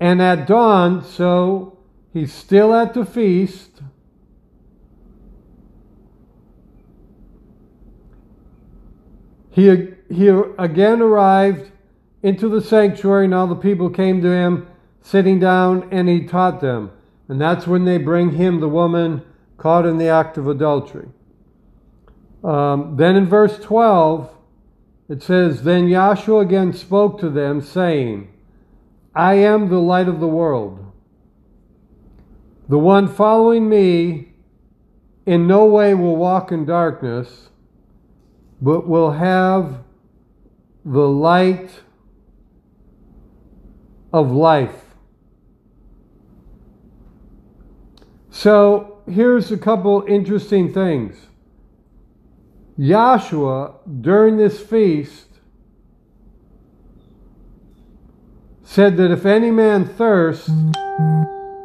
and 0.00 0.20
at 0.20 0.48
dawn, 0.48 1.04
so 1.04 1.78
he's 2.12 2.32
still 2.32 2.74
at 2.74 2.94
the 2.94 3.04
feast, 3.04 3.82
he, 9.50 9.88
he 10.08 10.28
again 10.28 11.02
arrived 11.02 11.70
into 12.22 12.48
the 12.48 12.60
sanctuary, 12.60 13.24
and 13.24 13.34
all 13.34 13.46
the 13.46 13.56
people 13.56 13.90
came 13.90 14.22
to 14.22 14.30
him, 14.30 14.68
sitting 15.00 15.40
down, 15.40 15.88
and 15.90 16.08
he 16.08 16.24
taught 16.24 16.60
them. 16.60 16.90
And 17.28 17.40
that's 17.40 17.66
when 17.66 17.84
they 17.84 17.98
bring 17.98 18.32
him 18.32 18.60
the 18.60 18.68
woman 18.68 19.22
caught 19.56 19.86
in 19.86 19.98
the 19.98 20.08
act 20.08 20.36
of 20.36 20.48
adultery. 20.48 21.08
Um, 22.42 22.96
then 22.96 23.16
in 23.16 23.26
verse 23.26 23.58
12, 23.58 24.34
it 25.08 25.22
says, 25.22 25.62
Then 25.62 25.88
Yahshua 25.88 26.42
again 26.42 26.72
spoke 26.72 27.20
to 27.20 27.28
them, 27.28 27.60
saying, 27.60 28.32
I 29.14 29.34
am 29.34 29.68
the 29.68 29.80
light 29.80 30.08
of 30.08 30.20
the 30.20 30.28
world. 30.28 30.92
The 32.68 32.78
one 32.78 33.08
following 33.08 33.68
me 33.68 34.32
in 35.26 35.46
no 35.46 35.64
way 35.66 35.94
will 35.94 36.16
walk 36.16 36.52
in 36.52 36.64
darkness 36.64 37.49
but 38.60 38.86
will 38.86 39.12
have 39.12 39.82
the 40.84 41.08
light 41.08 41.70
of 44.12 44.30
life. 44.30 44.74
So 48.30 49.02
here's 49.06 49.50
a 49.52 49.56
couple 49.56 50.04
interesting 50.06 50.72
things. 50.72 51.16
Yahshua, 52.78 53.74
during 54.00 54.36
this 54.36 54.60
feast, 54.60 55.26
said 58.62 58.96
that 58.96 59.10
if 59.10 59.26
any 59.26 59.50
man 59.50 59.84
thirst, 59.84 60.48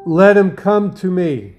let 0.05 0.35
him 0.35 0.55
come 0.55 0.93
to 0.95 1.09
me. 1.09 1.55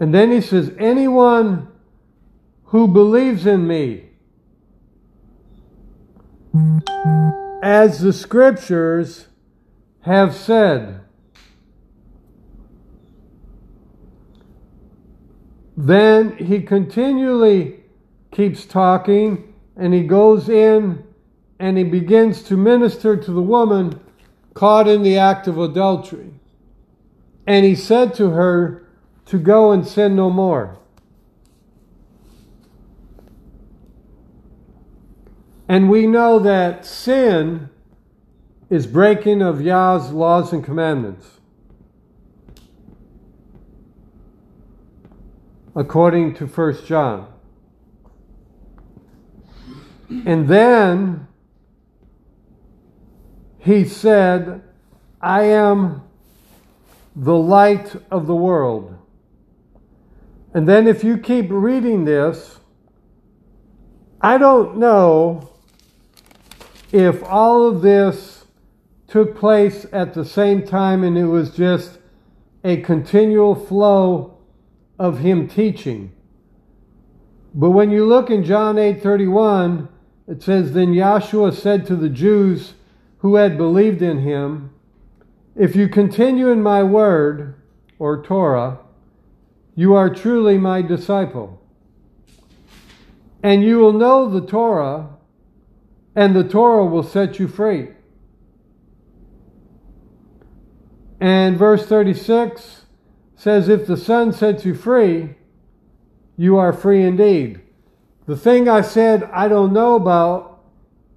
And 0.00 0.14
then 0.14 0.32
he 0.32 0.40
says, 0.40 0.72
anyone 0.78 1.68
who 2.64 2.88
believes 2.88 3.44
in 3.44 3.66
me, 3.66 4.06
as 7.62 8.00
the 8.00 8.14
scriptures 8.14 9.26
have 10.00 10.34
said, 10.34 11.02
then 15.76 16.36
he 16.38 16.62
continually 16.62 17.80
keeps 18.32 18.64
talking 18.64 19.52
and 19.76 19.92
he 19.92 20.02
goes 20.02 20.48
in 20.48 21.04
and 21.58 21.76
he 21.76 21.84
begins 21.84 22.42
to 22.44 22.56
minister 22.56 23.16
to 23.16 23.32
the 23.32 23.42
woman 23.42 24.00
caught 24.54 24.88
in 24.88 25.02
the 25.02 25.18
act 25.18 25.46
of 25.46 25.58
adultery. 25.58 26.32
And 27.46 27.66
he 27.66 27.74
said 27.74 28.14
to 28.14 28.30
her 28.30 28.79
to 29.30 29.38
go 29.38 29.70
and 29.70 29.86
sin 29.86 30.16
no 30.16 30.28
more. 30.28 30.76
And 35.68 35.88
we 35.88 36.08
know 36.08 36.40
that 36.40 36.84
sin 36.84 37.70
is 38.68 38.88
breaking 38.88 39.40
of 39.40 39.60
Yah's 39.60 40.10
laws 40.10 40.52
and 40.52 40.64
commandments. 40.64 41.38
According 45.76 46.34
to 46.34 46.46
1 46.46 46.84
John. 46.84 47.32
And 50.26 50.48
then 50.48 51.28
he 53.58 53.84
said, 53.84 54.60
I 55.20 55.44
am 55.44 56.02
the 57.14 57.36
light 57.36 57.94
of 58.10 58.26
the 58.26 58.34
world. 58.34 58.96
And 60.52 60.68
then 60.68 60.86
if 60.86 61.04
you 61.04 61.16
keep 61.16 61.46
reading 61.48 62.04
this, 62.04 62.58
I 64.20 64.36
don't 64.36 64.76
know 64.76 65.50
if 66.92 67.22
all 67.22 67.66
of 67.68 67.82
this 67.82 68.44
took 69.06 69.36
place 69.36 69.86
at 69.92 70.14
the 70.14 70.24
same 70.24 70.66
time 70.66 71.04
and 71.04 71.16
it 71.16 71.26
was 71.26 71.54
just 71.54 71.98
a 72.62 72.78
continual 72.78 73.54
flow 73.54 74.36
of 74.98 75.20
him 75.20 75.48
teaching. 75.48 76.12
But 77.54 77.70
when 77.70 77.90
you 77.90 78.04
look 78.04 78.30
in 78.30 78.44
John 78.44 78.76
8:31, 78.76 79.88
it 80.28 80.42
says 80.42 80.72
then 80.72 80.92
Yahshua 80.92 81.54
said 81.54 81.86
to 81.86 81.96
the 81.96 82.08
Jews 82.08 82.74
who 83.18 83.36
had 83.36 83.56
believed 83.56 84.02
in 84.02 84.18
him, 84.18 84.70
if 85.56 85.74
you 85.74 85.88
continue 85.88 86.48
in 86.48 86.62
my 86.62 86.82
word 86.82 87.54
or 87.98 88.22
Torah, 88.22 88.78
you 89.74 89.94
are 89.94 90.10
truly 90.10 90.58
my 90.58 90.82
disciple. 90.82 91.60
And 93.42 93.62
you 93.62 93.78
will 93.78 93.92
know 93.92 94.28
the 94.28 94.46
Torah 94.46 95.10
and 96.14 96.34
the 96.34 96.44
Torah 96.44 96.84
will 96.84 97.02
set 97.02 97.38
you 97.38 97.48
free. 97.48 97.88
And 101.20 101.56
verse 101.56 101.86
36 101.86 102.86
says, 103.36 103.68
If 103.68 103.86
the 103.86 103.96
Son 103.96 104.32
sets 104.32 104.64
you 104.64 104.74
free, 104.74 105.34
you 106.36 106.56
are 106.56 106.72
free 106.72 107.02
indeed. 107.02 107.60
The 108.26 108.36
thing 108.36 108.68
I 108.68 108.80
said 108.80 109.24
I 109.24 109.48
don't 109.48 109.72
know 109.72 109.94
about 109.94 110.62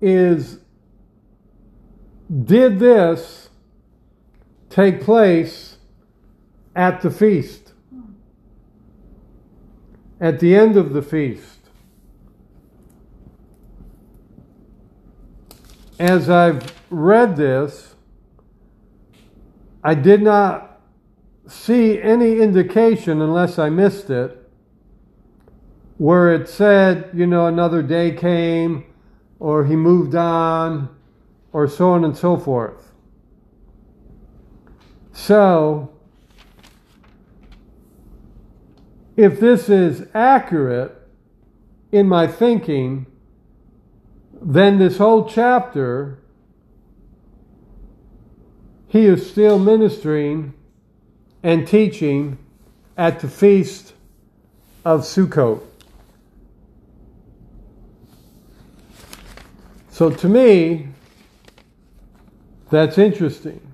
is 0.01 0.59
did 2.43 2.79
this 2.79 3.49
take 4.69 5.01
place 5.01 5.77
at 6.75 7.01
the 7.01 7.11
feast? 7.11 7.62
At 10.23 10.39
the 10.39 10.55
end 10.55 10.75
of 10.75 10.93
the 10.93 11.03
feast? 11.03 11.53
as 16.03 16.29
I've 16.29 16.73
read 16.89 17.37
this, 17.37 17.95
I 19.83 19.93
did 19.95 20.21
not 20.21 20.81
see 21.47 22.01
any 22.01 22.39
indication, 22.39 23.21
unless 23.21 23.57
I 23.57 23.69
missed 23.69 24.09
it, 24.09 24.37
where 25.97 26.33
it 26.33 26.49
said, 26.49 27.09
you 27.13 27.25
know, 27.25 27.47
another 27.47 27.81
day 27.81 28.11
came, 28.11 28.83
or 29.39 29.63
he 29.63 29.77
moved 29.77 30.13
on, 30.13 30.93
or 31.53 31.69
so 31.69 31.91
on 31.91 32.03
and 32.03 32.17
so 32.17 32.35
forth. 32.35 32.91
So, 35.13 35.92
if 39.15 39.39
this 39.39 39.69
is 39.69 40.07
accurate 40.13 40.95
in 41.91 42.07
my 42.07 42.27
thinking, 42.27 43.05
then 44.41 44.79
this 44.79 44.97
whole 44.97 45.29
chapter, 45.29 46.19
he 48.87 49.05
is 49.05 49.29
still 49.29 49.59
ministering 49.59 50.53
and 51.43 51.67
teaching 51.67 52.37
at 52.97 53.19
the 53.19 53.27
feast 53.27 53.93
of 54.85 55.01
Sukkot. 55.01 55.61
So 59.89 60.09
to 60.09 60.27
me, 60.27 60.87
that's 62.71 62.97
interesting. 62.97 63.72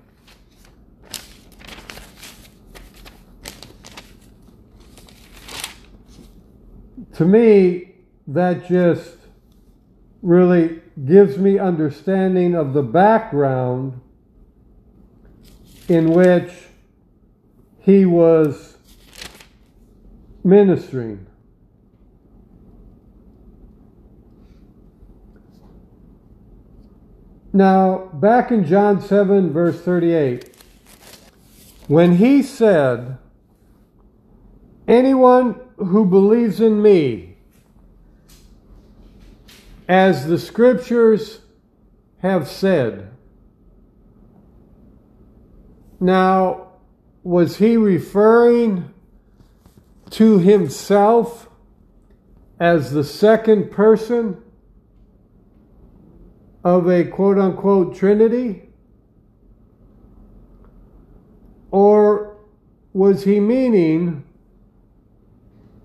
To 7.20 7.26
me, 7.26 7.96
that 8.28 8.66
just 8.66 9.14
really 10.22 10.80
gives 11.04 11.36
me 11.36 11.58
understanding 11.58 12.54
of 12.54 12.72
the 12.72 12.82
background 12.82 14.00
in 15.86 16.12
which 16.12 16.50
he 17.80 18.06
was 18.06 18.78
ministering. 20.42 21.26
Now, 27.52 28.08
back 28.14 28.50
in 28.50 28.64
John 28.64 29.02
7, 29.02 29.52
verse 29.52 29.78
38, 29.82 30.56
when 31.86 32.16
he 32.16 32.42
said, 32.42 33.18
Anyone 34.88 35.60
who 35.80 36.04
believes 36.04 36.60
in 36.60 36.82
me, 36.82 37.36
as 39.88 40.26
the 40.26 40.38
scriptures 40.38 41.40
have 42.18 42.46
said. 42.46 43.10
Now, 45.98 46.68
was 47.22 47.56
he 47.56 47.76
referring 47.76 48.92
to 50.10 50.38
himself 50.38 51.48
as 52.58 52.92
the 52.92 53.04
second 53.04 53.70
person 53.70 54.42
of 56.62 56.88
a 56.88 57.04
quote 57.04 57.38
unquote 57.38 57.94
Trinity? 57.94 58.68
Or 61.70 62.36
was 62.92 63.24
he 63.24 63.40
meaning, 63.40 64.24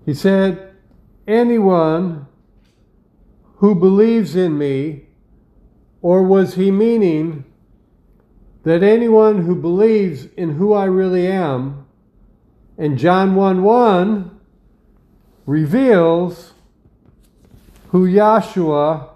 he 0.06 0.14
said, 0.14 0.74
anyone 1.26 2.26
who 3.56 3.74
believes 3.74 4.34
in 4.36 4.56
me? 4.56 5.02
Or 6.00 6.22
was 6.22 6.54
he 6.54 6.70
meaning 6.70 7.44
that 8.62 8.82
anyone 8.82 9.42
who 9.42 9.54
believes 9.54 10.26
in 10.36 10.54
who 10.56 10.72
I 10.72 10.84
really 10.84 11.26
am, 11.26 11.86
and 12.78 12.98
John 12.98 13.34
1 13.34 13.62
1 13.62 14.40
reveals 15.46 16.52
who 17.90 18.06
Yahshua 18.06 19.10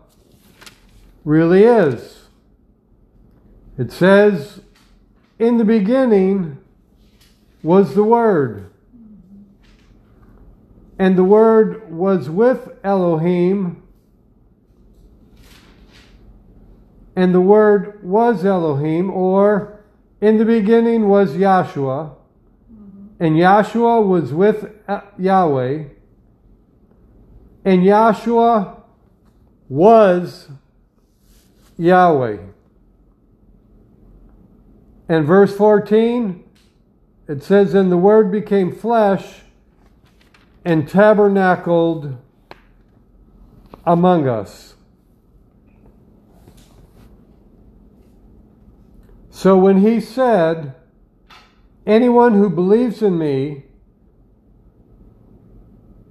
really 1.24 1.64
is. 1.64 2.28
It 3.76 3.92
says, 3.92 4.60
In 5.38 5.58
the 5.58 5.64
beginning 5.64 6.58
was 7.62 7.94
the 7.94 8.04
Word, 8.04 8.70
and 11.00 11.16
the 11.16 11.24
Word 11.24 11.90
was 11.90 12.28
with 12.28 12.72
Elohim. 12.84 13.82
And 17.16 17.34
the 17.34 17.40
Word 17.40 18.04
was 18.04 18.44
Elohim, 18.44 19.10
or 19.10 19.82
in 20.20 20.36
the 20.36 20.44
beginning 20.44 21.08
was 21.08 21.30
Yahshua, 21.30 22.16
and 23.18 23.34
Yahshua 23.34 24.06
was 24.06 24.34
with 24.34 24.72
uh, 24.86 25.00
Yahweh, 25.18 25.84
and 27.64 27.82
Yahshua 27.82 28.82
was 29.70 30.50
Yahweh. 31.78 32.40
And 35.08 35.26
verse 35.26 35.56
14, 35.56 36.44
it 37.26 37.42
says, 37.42 37.72
And 37.72 37.90
the 37.90 37.96
Word 37.96 38.30
became 38.30 38.70
flesh 38.70 39.44
and 40.64 40.88
tabernacled 40.88 42.16
among 43.86 44.28
us. 44.28 44.74
So 49.30 49.56
when 49.56 49.78
he 49.78 50.00
said, 50.00 50.74
Anyone 51.86 52.34
who 52.34 52.50
believes 52.50 53.02
in 53.02 53.18
me, 53.18 53.64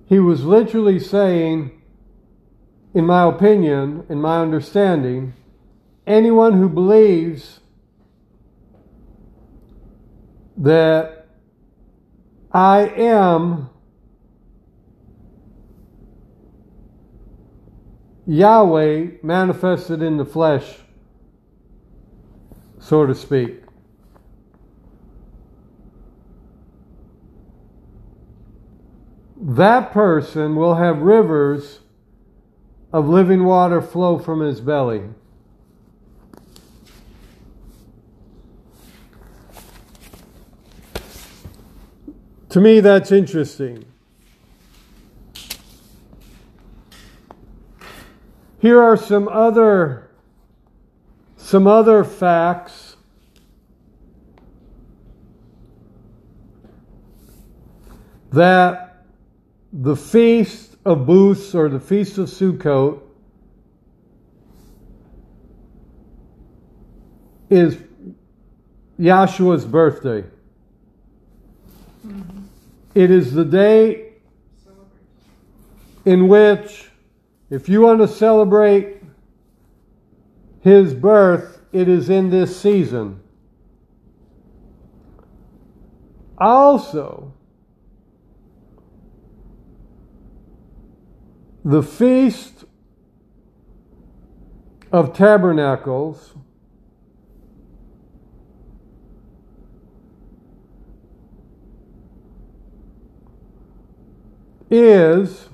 he 0.08 0.20
was 0.20 0.43
literally 0.43 1.00
saying, 1.00 1.72
in 2.93 3.06
my 3.06 3.24
opinion, 3.24 4.06
in 4.10 4.20
my 4.20 4.41
understanding, 4.41 5.34
anyone 6.08 6.54
who 6.54 6.68
believes 6.68 7.60
that 10.58 11.28
I 12.52 12.88
am 12.89 13.70
Yahweh 18.30 19.07
manifested 19.23 20.03
in 20.03 20.17
the 20.17 20.23
flesh, 20.25 20.82
so 22.77 23.07
to 23.07 23.15
speak. 23.15 23.63
That 29.36 29.91
person 29.91 30.55
will 30.55 30.75
have 30.75 30.99
rivers 30.99 31.80
of 32.93 33.09
living 33.09 33.45
water 33.45 33.82
flow 33.82 34.19
from 34.19 34.41
his 34.41 34.61
belly. 34.61 35.01
To 42.49 42.61
me, 42.61 42.80
that's 42.80 43.11
interesting. 43.11 43.86
Here 48.60 48.82
are 48.82 48.97
some 48.97 49.28
other 49.28 50.10
some 51.38 51.66
other 51.68 52.03
facts 52.03 52.97
that 58.32 59.05
the 59.72 59.95
feast 59.95 60.76
of 60.86 61.05
booths 61.05 61.55
or 61.55 61.70
the 61.70 61.80
feast 61.80 62.18
of 62.18 62.28
Sukkot 62.28 62.99
is 67.49 67.78
Yahshua's 68.99 69.66
birthday. 69.66 70.24
Mm-hmm. 72.05 72.43
It 72.95 73.12
is 73.12 73.34
the 73.34 73.45
day 73.45 74.14
in 76.05 76.28
which, 76.28 76.88
if 77.50 77.68
you 77.68 77.82
want 77.82 78.00
to 78.00 78.08
celebrate 78.08 79.02
his 80.62 80.93
birth, 80.93 81.62
it 81.72 81.88
is 81.88 82.10
in 82.10 82.30
this 82.30 82.60
season. 82.60 83.22
Also, 86.38 87.34
the 91.66 91.84
Feast 91.84 92.66
of 94.91 95.14
Tabernacles 95.14 96.36
is 104.72 105.49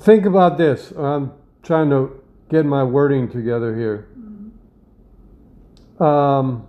think 0.00 0.24
about 0.24 0.56
this. 0.56 0.92
I'm 0.92 1.32
trying 1.62 1.90
to 1.90 2.22
get 2.48 2.64
my 2.64 2.82
wording 2.82 3.30
together 3.30 3.76
here. 3.76 4.08
Um, 6.04 6.66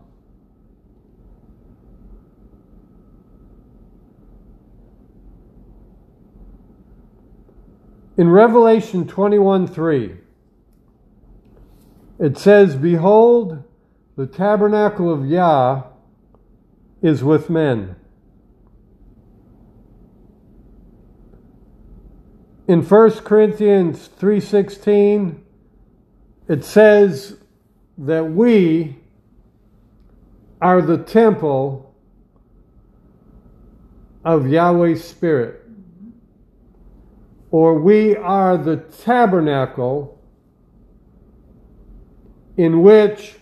in 8.18 8.30
Revelation 8.30 9.08
21 9.08 9.68
3, 9.68 10.18
it 12.20 12.38
says, 12.38 12.76
Behold, 12.76 13.64
the 14.18 14.28
tabernacle 14.28 15.12
of 15.12 15.26
Yah 15.26 15.84
is 17.02 17.24
with 17.24 17.50
men. 17.50 17.96
In 22.72 22.84
1 22.84 23.26
Corinthians 23.26 24.10
3:16 24.18 25.42
it 26.48 26.64
says 26.64 27.36
that 27.98 28.32
we 28.32 28.96
are 30.62 30.82
the 30.82 30.98
temple 30.98 31.94
of 34.24 34.48
Yahweh's 34.48 35.04
spirit 35.04 35.66
or 37.52 37.78
we 37.78 38.16
are 38.16 38.56
the 38.58 38.78
tabernacle 38.78 40.18
in 42.56 42.84
which 42.84 43.38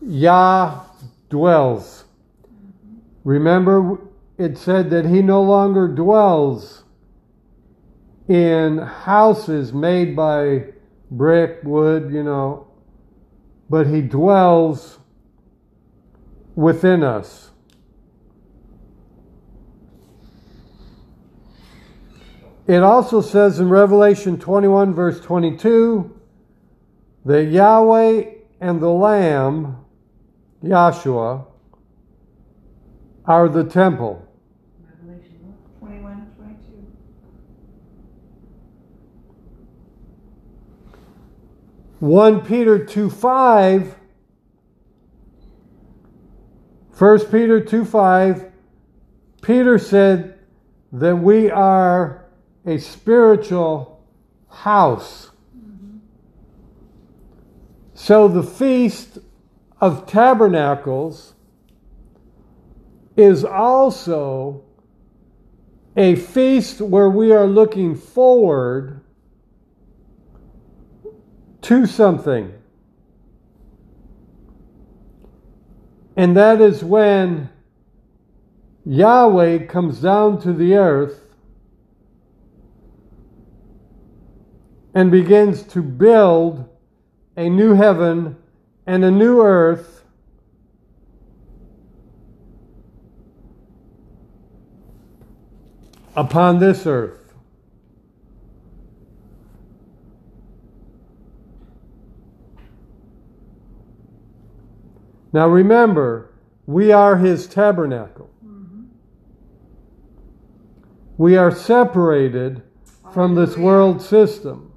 Yah 0.00 0.80
dwells. 1.28 2.06
Remember, 3.24 3.98
it 4.38 4.56
said 4.56 4.88
that 4.88 5.04
he 5.04 5.20
no 5.20 5.42
longer 5.42 5.86
dwells 5.86 6.81
in 8.28 8.78
houses 8.78 9.72
made 9.72 10.14
by 10.14 10.64
brick, 11.10 11.60
wood, 11.62 12.12
you 12.12 12.22
know, 12.22 12.68
but 13.68 13.86
he 13.86 14.00
dwells 14.00 14.98
within 16.54 17.02
us. 17.02 17.50
It 22.66 22.82
also 22.82 23.20
says 23.20 23.58
in 23.58 23.68
Revelation 23.68 24.38
21, 24.38 24.94
verse 24.94 25.20
22, 25.20 26.18
that 27.24 27.44
Yahweh 27.46 28.24
and 28.60 28.80
the 28.80 28.88
Lamb, 28.88 29.84
Yahshua, 30.62 31.44
are 33.24 33.48
the 33.48 33.64
temple. 33.64 34.26
1 42.02 42.40
Peter 42.40 42.84
2 42.84 43.08
5, 43.08 43.94
1 46.98 47.18
Peter 47.26 47.60
2 47.60 47.84
5, 47.84 48.52
Peter 49.40 49.78
said 49.78 50.36
that 50.90 51.14
we 51.14 51.48
are 51.48 52.24
a 52.66 52.78
spiritual 52.78 54.04
house. 54.50 55.30
Mm-hmm. 55.56 55.98
So 57.94 58.26
the 58.26 58.42
Feast 58.42 59.18
of 59.80 60.04
Tabernacles 60.04 61.34
is 63.16 63.44
also 63.44 64.64
a 65.96 66.16
feast 66.16 66.80
where 66.80 67.08
we 67.08 67.30
are 67.30 67.46
looking 67.46 67.94
forward 67.94 69.01
to 71.62 71.86
something. 71.86 72.52
And 76.16 76.36
that 76.36 76.60
is 76.60 76.84
when 76.84 77.48
Yahweh 78.84 79.66
comes 79.66 80.00
down 80.00 80.40
to 80.42 80.52
the 80.52 80.74
earth 80.74 81.20
and 84.94 85.10
begins 85.10 85.62
to 85.62 85.82
build 85.82 86.68
a 87.36 87.48
new 87.48 87.74
heaven 87.74 88.36
and 88.86 89.04
a 89.04 89.10
new 89.10 89.40
earth 89.40 90.04
upon 96.14 96.58
this 96.58 96.86
earth. 96.86 97.21
Now 105.32 105.48
remember, 105.48 106.30
we 106.66 106.92
are 106.92 107.16
his 107.16 107.46
tabernacle. 107.46 108.30
We 111.16 111.36
are 111.36 111.50
separated 111.50 112.62
from 113.12 113.34
this 113.34 113.56
world 113.56 114.02
system. 114.02 114.72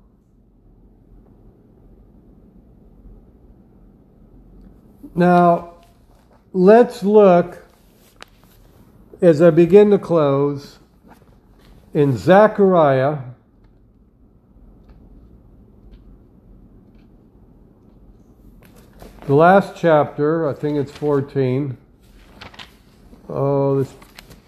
Now, 5.14 5.76
let's 6.52 7.04
look 7.04 7.66
as 9.22 9.42
I 9.42 9.50
begin 9.50 9.90
to 9.92 9.98
close 9.98 10.80
in 11.94 12.18
Zechariah. 12.18 13.20
The 19.26 19.34
last 19.34 19.76
chapter, 19.76 20.48
I 20.48 20.54
think 20.54 20.78
it's 20.78 20.92
14. 20.92 21.76
Oh, 23.28 23.80
this 23.82 23.92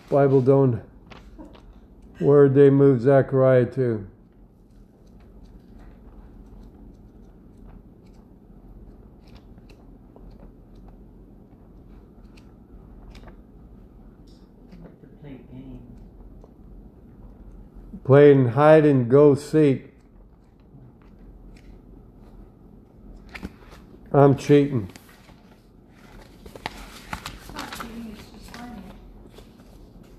Bible 0.07 0.39
don't. 0.39 0.83
Where'd 2.19 2.53
they 2.53 2.69
move 2.69 3.01
Zechariah 3.01 3.65
to? 3.71 4.07
I 14.71 14.83
like 14.83 15.01
to 15.01 15.07
play 15.21 15.39
games. 15.51 15.81
Playing 18.03 18.49
hide 18.49 18.85
and 18.85 19.09
go 19.09 19.33
seek. 19.33 19.96
I'm 24.11 24.37
cheating. 24.37 24.89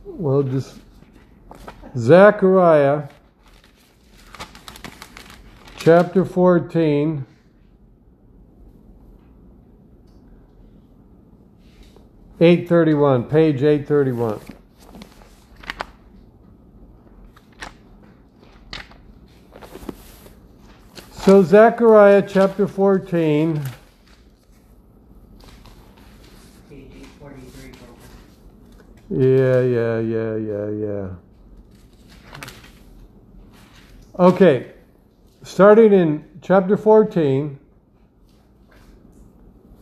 Well, 0.04 0.42
just 0.42 0.78
Zechariah 1.96 3.08
chapter 5.76 6.24
14. 6.24 7.24
Eight 12.40 12.68
thirty 12.68 12.94
one, 12.94 13.24
page 13.24 13.64
eight 13.64 13.88
thirty 13.88 14.12
one. 14.12 14.38
So 21.28 21.42
Zechariah 21.42 22.22
chapter 22.26 22.66
fourteen, 22.66 23.60
Page 26.70 26.88
843. 27.20 27.72
Broken. 29.10 29.20
Yeah, 29.20 29.60
yeah, 29.60 29.98
yeah, 30.00 30.36
yeah, 30.36 30.70
yeah. 30.70 31.08
Okay, 34.18 34.72
starting 35.42 35.92
in 35.92 36.24
chapter 36.40 36.78
14, 36.78 37.58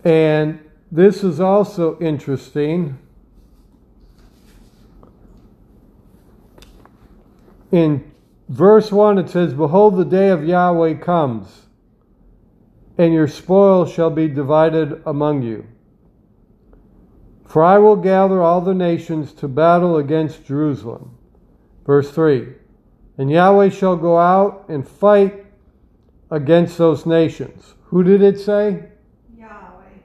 and 0.02 0.58
this 0.90 1.22
is 1.22 1.38
also 1.38 1.96
interesting. 2.00 2.98
In 7.70 8.10
verse 8.48 8.92
1, 8.92 9.18
it 9.18 9.28
says, 9.30 9.54
Behold, 9.54 9.96
the 9.96 10.04
day 10.04 10.28
of 10.28 10.44
Yahweh 10.44 10.94
comes, 10.94 11.66
and 12.98 13.12
your 13.12 13.28
spoil 13.28 13.86
shall 13.86 14.10
be 14.10 14.28
divided 14.28 15.02
among 15.04 15.42
you. 15.42 15.66
For 17.46 17.62
I 17.62 17.78
will 17.78 17.96
gather 17.96 18.42
all 18.42 18.60
the 18.60 18.74
nations 18.74 19.32
to 19.34 19.48
battle 19.48 19.96
against 19.96 20.44
Jerusalem. 20.44 21.16
Verse 21.84 22.10
3 22.10 22.48
And 23.16 23.30
Yahweh 23.30 23.70
shall 23.70 23.96
go 23.96 24.18
out 24.18 24.66
and 24.68 24.86
fight 24.86 25.46
against 26.30 26.76
those 26.76 27.06
nations. 27.06 27.74
Who 27.86 28.02
did 28.02 28.20
it 28.20 28.40
say? 28.40 28.88
Yahweh. 29.38 30.00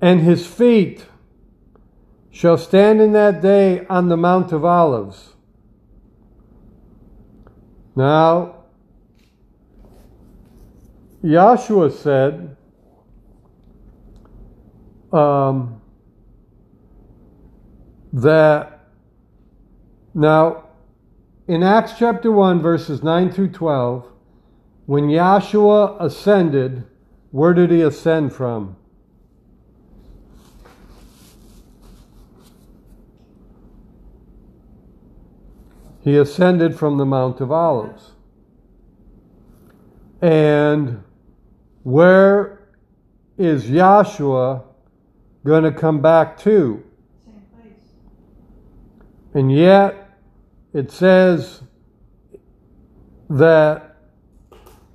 And 0.00 0.20
his 0.20 0.46
feet 0.46 1.06
shall 2.30 2.56
stand 2.56 3.00
in 3.00 3.12
that 3.12 3.42
day 3.42 3.86
on 3.86 4.08
the 4.08 4.16
Mount 4.16 4.52
of 4.52 4.64
Olives. 4.64 5.31
Now, 7.94 8.56
Yahshua 11.22 11.92
said, 11.92 12.56
um, 15.12 15.80
that 18.12 18.80
now 20.14 20.64
in 21.46 21.62
Acts 21.62 21.92
chapter 21.98 22.30
1, 22.30 22.60
verses 22.60 23.02
9 23.02 23.30
through 23.30 23.50
12, 23.50 24.06
when 24.86 25.08
Yahshua 25.08 26.00
ascended, 26.00 26.84
where 27.30 27.54
did 27.54 27.70
he 27.70 27.82
ascend 27.82 28.32
from? 28.32 28.76
He 36.02 36.16
ascended 36.16 36.76
from 36.76 36.98
the 36.98 37.06
Mount 37.06 37.40
of 37.40 37.52
Olives. 37.52 38.12
And 40.20 41.02
where 41.84 42.68
is 43.38 43.66
Yahshua 43.66 44.64
going 45.44 45.64
to 45.64 45.72
come 45.72 46.00
back 46.00 46.38
to? 46.38 46.82
Same 47.24 47.42
place. 47.54 47.80
And 49.34 49.52
yet, 49.52 50.18
it 50.72 50.90
says 50.90 51.62
that 53.28 53.96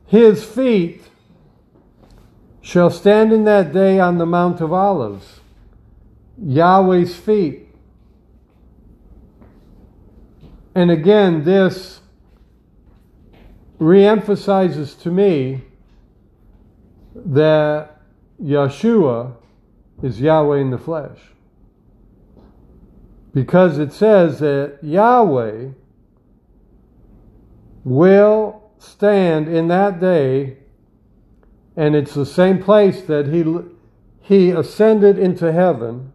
his 0.06 0.44
feet 0.44 1.04
shall 2.62 2.90
stand 2.90 3.32
in 3.32 3.46
that 3.46 3.72
day 3.72 4.00
on 4.00 4.18
the 4.18 4.26
Mount 4.26 4.60
of 4.60 4.74
Olives. 4.74 5.40
Yahweh's 6.38 7.16
feet. 7.16 7.67
And 10.78 10.92
again, 10.92 11.44
this 11.44 12.02
reemphasizes 13.80 15.02
to 15.02 15.10
me 15.10 15.64
that 17.16 18.00
Yeshua 18.40 19.34
is 20.04 20.22
Yahweh 20.22 20.60
in 20.60 20.70
the 20.70 20.78
flesh. 20.78 21.18
Because 23.34 23.80
it 23.80 23.92
says 23.92 24.38
that 24.38 24.78
Yahweh 24.84 25.70
will 27.84 28.62
stand 28.78 29.48
in 29.48 29.70
that 29.70 30.00
day, 30.00 30.58
and 31.76 31.96
it's 31.96 32.14
the 32.14 32.24
same 32.24 32.62
place 32.62 33.02
that 33.02 33.26
he, 33.30 33.44
he 34.22 34.52
ascended 34.52 35.18
into 35.18 35.52
heaven, 35.52 36.14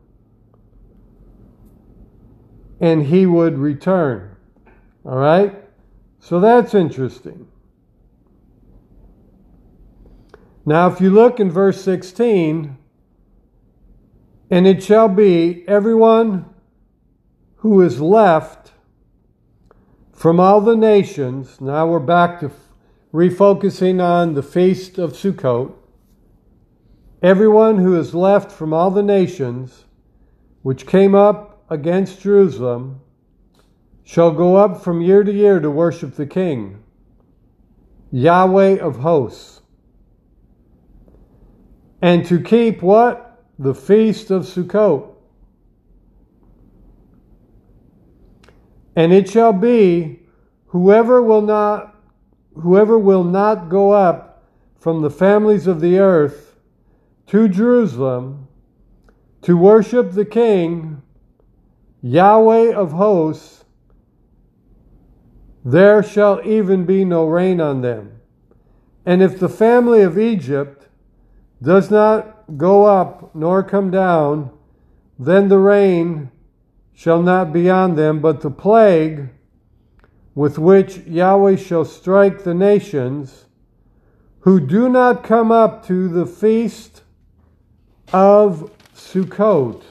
and 2.81 3.07
he 3.07 3.27
would 3.27 3.59
return. 3.59 4.32
All 5.05 5.17
right? 5.17 5.55
So 6.21 6.41
that's 6.41 6.75
interesting. 6.75 7.49
Now, 10.65 10.89
if 10.91 11.01
you 11.01 11.11
look 11.11 11.41
in 11.41 11.51
verse 11.51 11.83
16, 11.83 12.79
and 14.51 14.67
it 14.67 14.83
shall 14.83 15.09
be 15.09 15.65
everyone 15.67 16.45
who 17.57 17.81
is 17.81 18.01
left 18.01 18.73
from 20.13 20.39
all 20.39 20.61
the 20.61 20.77
nations. 20.77 21.61
Now 21.61 21.87
we're 21.87 21.99
back 21.99 22.41
to 22.41 22.51
refocusing 23.13 24.03
on 24.03 24.35
the 24.35 24.43
feast 24.43 24.99
of 24.99 25.15
Sukkot. 25.15 25.73
Everyone 27.23 27.79
who 27.79 27.99
is 27.99 28.15
left 28.15 28.53
from 28.53 28.73
all 28.73 28.91
the 28.91 29.03
nations 29.03 29.85
which 30.63 30.87
came 30.87 31.15
up 31.15 31.65
against 31.71 32.21
Jerusalem 32.21 33.01
shall 34.05 34.33
go 34.33 34.57
up 34.57 34.83
from 34.83 35.01
year 35.01 35.23
to 35.25 35.33
year 35.33 35.61
to 35.61 35.71
worship 35.71 36.15
the 36.15 36.27
King, 36.27 36.83
Yahweh 38.11 38.79
of 38.79 38.97
hosts, 38.97 39.61
and 42.01 42.27
to 42.27 42.41
keep 42.41 42.83
what? 42.83 43.45
The 43.59 43.75
feast 43.75 44.31
of 44.31 44.43
Sukkot. 44.43 45.09
And 48.97 49.13
it 49.13 49.31
shall 49.31 49.53
be 49.53 50.21
whoever 50.67 51.23
will 51.23 51.43
not 51.43 51.95
whoever 52.55 52.99
will 52.99 53.25
not 53.25 53.69
go 53.69 53.93
up 53.93 54.45
from 54.79 55.01
the 55.01 55.11
families 55.11 55.67
of 55.67 55.81
the 55.81 55.99
earth 55.99 56.57
to 57.27 57.49
Jerusalem 57.49 58.49
to 59.43 59.57
worship 59.57 60.13
the 60.13 60.25
king 60.25 61.03
Yahweh 62.03 62.75
of 62.75 62.93
hosts 62.93 63.62
there 65.65 66.03
shall 66.03 66.41
even 66.47 66.85
be 66.85 67.05
no 67.05 67.27
rain 67.27 67.61
on 67.61 67.83
them. 67.83 68.21
And 69.05 69.23
if 69.23 69.39
the 69.39 69.49
family 69.49 70.03
of 70.03 70.19
Egypt 70.19 70.89
does 71.61 71.91
not 71.91 72.59
go 72.59 72.85
up 72.85 73.35
nor 73.35 73.63
come 73.63 73.91
down, 73.91 74.51
then 75.19 75.49
the 75.49 75.59
rain 75.59 76.31
shall 76.93 77.23
not 77.23 77.53
be 77.53 77.71
on 77.71 77.95
them, 77.95 78.21
but 78.21 78.41
the 78.41 78.51
plague 78.51 79.29
with 80.35 80.59
which 80.59 80.99
Yahweh 80.99 81.57
shall 81.57 81.85
strike 81.85 82.43
the 82.43 82.55
nations 82.55 83.47
who 84.41 84.59
do 84.59 84.89
not 84.89 85.23
come 85.23 85.53
up 85.53 85.87
to 85.87 86.09
the 86.09 86.27
feast 86.27 87.03
of 88.13 88.71
Sukkot. 88.95 89.83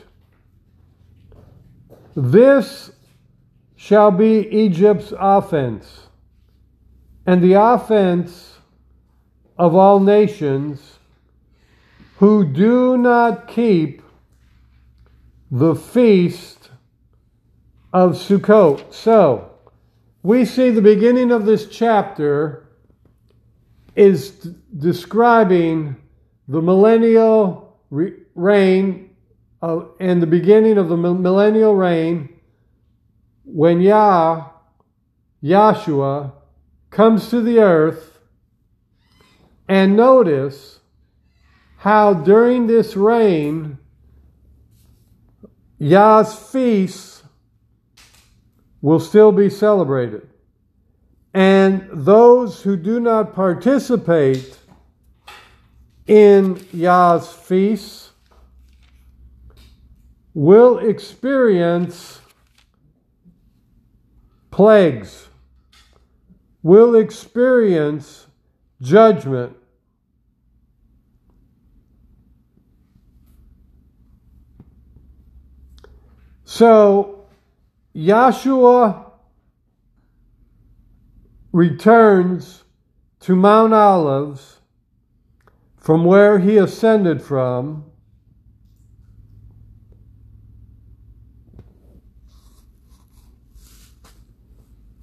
This 2.15 2.91
shall 3.81 4.11
be 4.11 4.47
Egypt's 4.51 5.11
offense, 5.17 6.01
and 7.25 7.41
the 7.41 7.53
offense 7.53 8.59
of 9.57 9.73
all 9.73 9.99
nations 9.99 10.99
who 12.17 12.45
do 12.45 12.95
not 12.95 13.47
keep 13.47 14.03
the 15.49 15.73
feast 15.73 16.69
of 17.91 18.11
Sukkot. 18.11 18.93
So, 18.93 19.49
we 20.21 20.45
see 20.45 20.69
the 20.69 20.83
beginning 20.83 21.31
of 21.31 21.47
this 21.47 21.65
chapter 21.65 22.67
is 23.95 24.29
describing 24.77 25.95
the 26.47 26.61
millennial 26.61 27.79
re- 27.89 28.13
reign 28.35 29.09
uh, 29.63 29.85
and 29.99 30.21
the 30.21 30.27
beginning 30.27 30.77
of 30.77 30.87
the 30.87 30.97
millennial 30.97 31.75
reign 31.75 32.29
when 33.53 33.81
Yah, 33.81 34.47
Yahshua, 35.43 36.31
comes 36.89 37.29
to 37.29 37.41
the 37.41 37.59
earth. 37.59 38.19
And 39.67 39.95
notice 39.95 40.79
how 41.77 42.13
during 42.13 42.67
this 42.67 42.95
reign, 42.95 43.77
Yah's 45.77 46.35
feasts 46.35 47.23
will 48.81 48.99
still 48.99 49.31
be 49.31 49.49
celebrated. 49.49 50.29
And 51.33 51.87
those 51.91 52.61
who 52.61 52.75
do 52.75 52.99
not 52.99 53.33
participate 53.33 54.57
in 56.07 56.65
Yah's 56.73 57.31
feasts 57.31 58.11
will 60.33 60.79
experience 60.79 62.20
plagues, 64.51 65.29
will 66.61 66.95
experience 66.95 68.27
judgment. 68.81 69.55
So, 76.43 77.25
Yahshua 77.95 79.11
returns 81.51 82.63
to 83.21 83.35
Mount 83.35 83.73
Olives 83.73 84.59
from 85.77 86.05
where 86.05 86.39
he 86.39 86.57
ascended 86.57 87.21
from. 87.21 87.90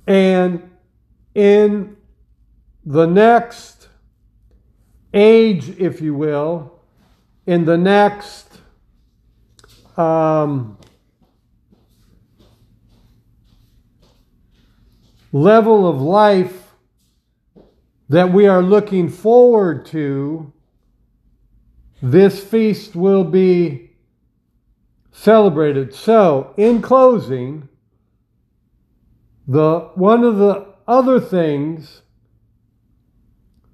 And 0.08 0.70
in 1.34 1.98
the 2.86 3.04
next 3.04 3.88
age, 5.12 5.68
if 5.78 6.00
you 6.00 6.14
will, 6.14 6.80
in 7.46 7.66
the 7.66 7.76
next 7.76 8.58
um, 9.98 10.78
level 15.30 15.86
of 15.86 16.00
life 16.00 16.72
that 18.08 18.32
we 18.32 18.46
are 18.46 18.62
looking 18.62 19.10
forward 19.10 19.84
to, 19.86 20.50
this 22.00 22.42
feast 22.42 22.96
will 22.96 23.24
be 23.24 23.90
celebrated. 25.12 25.94
So, 25.94 26.54
in 26.56 26.80
closing, 26.80 27.68
the 29.48 29.90
one 29.94 30.22
of 30.22 30.36
the 30.36 30.66
other 30.86 31.18
things 31.18 32.02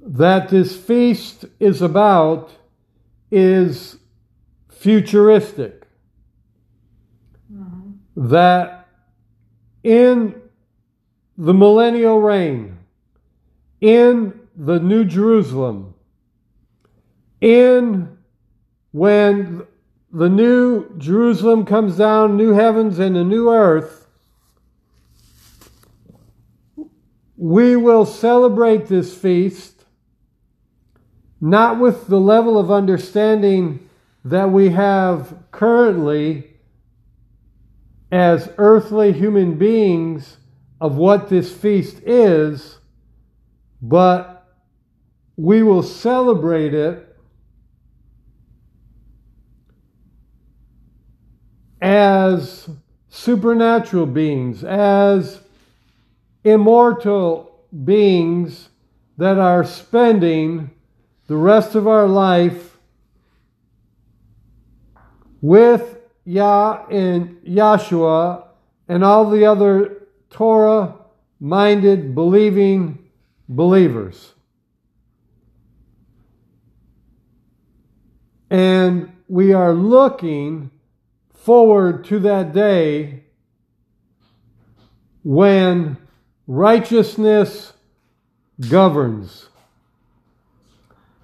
that 0.01 0.49
this 0.49 0.77
feast 0.77 1.45
is 1.59 1.83
about 1.83 2.53
is 3.31 3.97
futuristic. 4.69 5.87
Mm-hmm. 7.53 8.29
That 8.29 8.89
in 9.83 10.41
the 11.37 11.55
millennial 11.55 12.21
reign, 12.21 12.79
in 13.81 14.41
the 14.55 14.79
New 14.79 15.05
Jerusalem, 15.05 15.95
in 17.41 18.17
when 18.93 19.67
the 20.13 20.29
new 20.29 20.97
Jerusalem 20.99 21.67
comes 21.67 21.97
down, 21.97 22.37
new 22.37 22.53
heavens 22.53 23.01
and 23.01 23.17
a 23.17 23.25
new 23.25 23.51
earth, 23.51 24.04
we 27.37 27.77
will 27.77 28.07
celebrate 28.07 28.87
this 28.87 29.17
feast 29.17 29.75
not 31.45 31.79
with 31.79 32.07
the 32.07 32.19
level 32.19 32.57
of 32.57 32.71
understanding 32.71 33.87
that 34.25 34.51
we 34.51 34.71
have 34.71 35.35
currently 35.51 36.51
as 38.11 38.49
earthly 38.57 39.13
human 39.13 39.59
beings 39.59 40.39
of 40.81 40.97
what 40.97 41.29
this 41.29 41.53
feast 41.53 41.99
is, 42.07 42.79
but 43.83 44.47
we 45.37 45.63
will 45.63 45.83
celebrate 45.83 46.73
it 46.73 47.15
as 51.83 52.71
supernatural 53.11 54.07
beings, 54.07 54.65
as 54.65 55.41
immortal 56.45 57.65
beings 57.85 58.69
that 59.17 59.39
are 59.39 59.65
spending 59.65 60.71
the 61.27 61.37
rest 61.37 61.75
of 61.75 61.89
our 61.89 62.07
life 62.07 62.77
with 65.41 65.99
Yah 66.25 66.85
and 66.91 67.37
Yahshua 67.45 68.45
and 68.89 69.03
all 69.03 69.31
the 69.31 69.47
other 69.47 70.07
Torah 70.31 70.95
minded, 71.41 72.15
believing 72.15 73.11
believers. 73.49 74.35
And 78.51 79.13
we 79.29 79.53
are 79.53 79.73
looking 79.73 80.71
forward 81.35 82.05
to 82.05 82.19
that 82.21 82.53
day 82.53 83.25
when 85.23 85.97
righteousness 86.47 87.73
governs, 88.69 89.49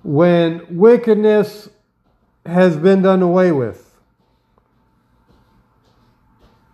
when 0.03 0.65
wickedness 0.71 1.69
has 2.47 2.77
been 2.77 3.03
done 3.03 3.23
away 3.23 3.53
with, 3.53 3.95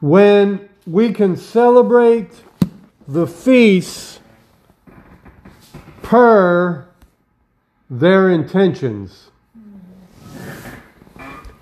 when 0.01 0.68
we 0.86 1.12
can 1.12 1.36
celebrate 1.36 2.30
the 3.09 3.26
feasts 3.26 4.20
per 6.03 6.86
their 7.90 8.30
intentions. 8.30 9.30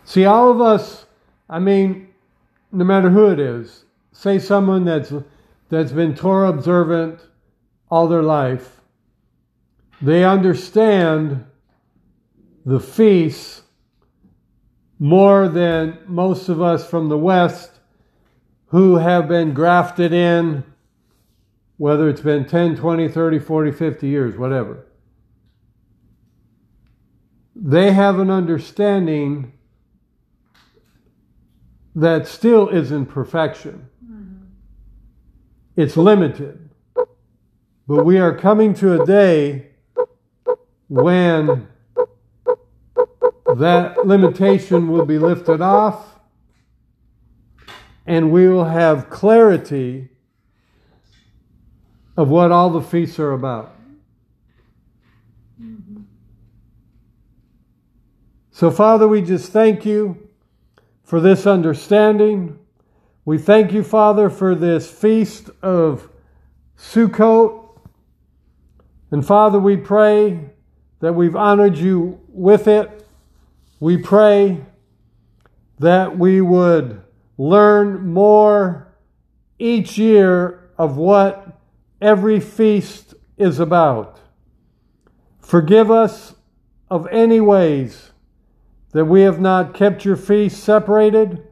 See, 0.05 0.26
all 0.26 0.51
of 0.51 0.61
us, 0.61 1.07
I 1.49 1.59
mean, 1.59 2.09
no 2.70 2.85
matter 2.85 3.09
who 3.11 3.28
it 3.28 3.41
is, 3.41 3.85
say 4.12 4.39
someone 4.39 4.85
that's 4.85 5.12
that's 5.68 5.92
been 5.92 6.14
Torah 6.14 6.48
observant 6.48 7.20
all 7.90 8.08
their 8.08 8.22
life, 8.22 8.80
they 10.00 10.24
understand 10.24 11.44
the 12.64 12.80
feasts 12.80 13.62
more 14.98 15.48
than 15.48 15.98
most 16.06 16.48
of 16.48 16.60
us 16.62 16.88
from 16.88 17.08
the 17.08 17.18
West 17.18 17.70
who 18.66 18.96
have 18.96 19.28
been 19.28 19.54
grafted 19.54 20.12
in, 20.12 20.64
whether 21.76 22.08
it's 22.08 22.20
been 22.20 22.44
10, 22.44 22.76
20, 22.76 23.08
30, 23.08 23.38
40, 23.38 23.72
50 23.72 24.08
years, 24.08 24.36
whatever. 24.36 24.86
They 27.54 27.92
have 27.92 28.18
an 28.18 28.30
understanding 28.30 29.52
that 31.94 32.26
still 32.26 32.68
isn't 32.68 33.06
perfection. 33.06 33.88
It's 35.77 35.97
limited. 35.97 36.70
But 37.87 38.05
we 38.05 38.18
are 38.18 38.37
coming 38.37 38.75
to 38.75 39.03
a 39.03 39.07
day 39.07 39.70
when 40.89 41.68
that 43.57 44.07
limitation 44.07 44.89
will 44.89 45.05
be 45.05 45.18
lifted 45.18 45.61
off 45.61 46.18
and 48.07 48.31
we 48.31 48.49
will 48.49 48.64
have 48.64 49.11
clarity 49.11 50.09
of 52.16 52.29
what 52.29 52.53
all 52.53 52.70
the 52.70 52.83
feasts 52.83 53.18
are 53.18 53.33
about. 53.33 53.75
So, 58.51 58.70
Father, 58.70 59.09
we 59.09 59.20
just 59.20 59.51
thank 59.51 59.85
you 59.85 60.29
for 61.03 61.20
this 61.20 61.47
understanding. 61.47 62.59
We 63.27 63.39
thank 63.39 63.72
you, 63.72 63.83
Father, 63.83 64.29
for 64.29 64.55
this 64.55 64.91
feast 64.91 65.49
of 65.62 66.11
Sukkot. 66.79 67.79
And 69.11 69.27
Father, 69.27 69.59
we 69.59 69.79
pray 69.79 70.51
that 71.01 71.14
we've 71.14 71.35
honored 71.35 71.79
you 71.79 72.20
with 72.29 72.68
it. 72.68 73.07
We 73.81 73.97
pray 73.97 74.66
that 75.79 76.18
we 76.18 76.43
would 76.43 77.03
learn 77.39 78.12
more 78.12 78.95
each 79.59 79.97
year 79.97 80.70
of 80.77 80.99
what 80.99 81.59
every 82.03 82.41
feast 82.41 83.14
is 83.39 83.59
about. 83.59 84.20
Forgive 85.41 85.91
us 85.91 86.35
of 86.91 87.07
any 87.09 87.41
ways 87.41 88.12
that 88.93 89.07
we 89.07 89.22
have 89.22 89.41
not 89.41 89.72
kept 89.72 90.05
your 90.05 90.16
feast 90.16 90.62
separated, 90.62 91.43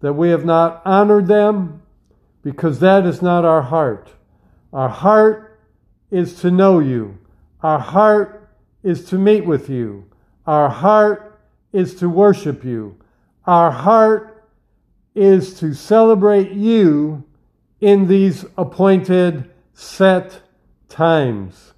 that 0.00 0.14
we 0.14 0.30
have 0.30 0.44
not 0.44 0.82
honored 0.84 1.26
them, 1.26 1.82
because 2.42 2.80
that 2.80 3.04
is 3.04 3.20
not 3.20 3.44
our 3.44 3.62
heart. 3.62 4.10
Our 4.72 4.88
heart 4.88 5.60
is 6.10 6.40
to 6.40 6.50
know 6.50 6.78
you. 6.78 7.18
Our 7.62 7.78
heart 7.78 8.48
is 8.82 9.04
to 9.06 9.18
meet 9.18 9.44
with 9.44 9.68
you. 9.68 10.06
Our 10.46 10.68
heart 10.68 11.38
is 11.72 11.94
to 11.96 12.08
worship 12.08 12.64
you. 12.64 12.96
Our 13.46 13.70
heart 13.70 14.48
is 15.14 15.58
to 15.60 15.74
celebrate 15.74 16.52
you 16.52 17.24
in 17.80 18.06
these 18.06 18.44
appointed 18.56 19.50
set 19.74 20.40
times. 20.88 21.74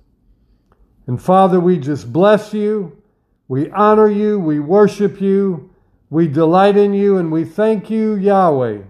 And 1.06 1.20
Father, 1.20 1.58
we 1.58 1.78
just 1.78 2.12
bless 2.12 2.54
you. 2.54 3.02
We 3.48 3.70
honor 3.70 4.08
you. 4.08 4.38
We 4.38 4.60
worship 4.60 5.20
you. 5.20 5.71
We 6.12 6.28
delight 6.28 6.76
in 6.76 6.92
you. 6.92 7.16
And 7.16 7.32
we 7.32 7.46
thank 7.46 7.88
you, 7.88 8.16
Yahweh, 8.16 8.82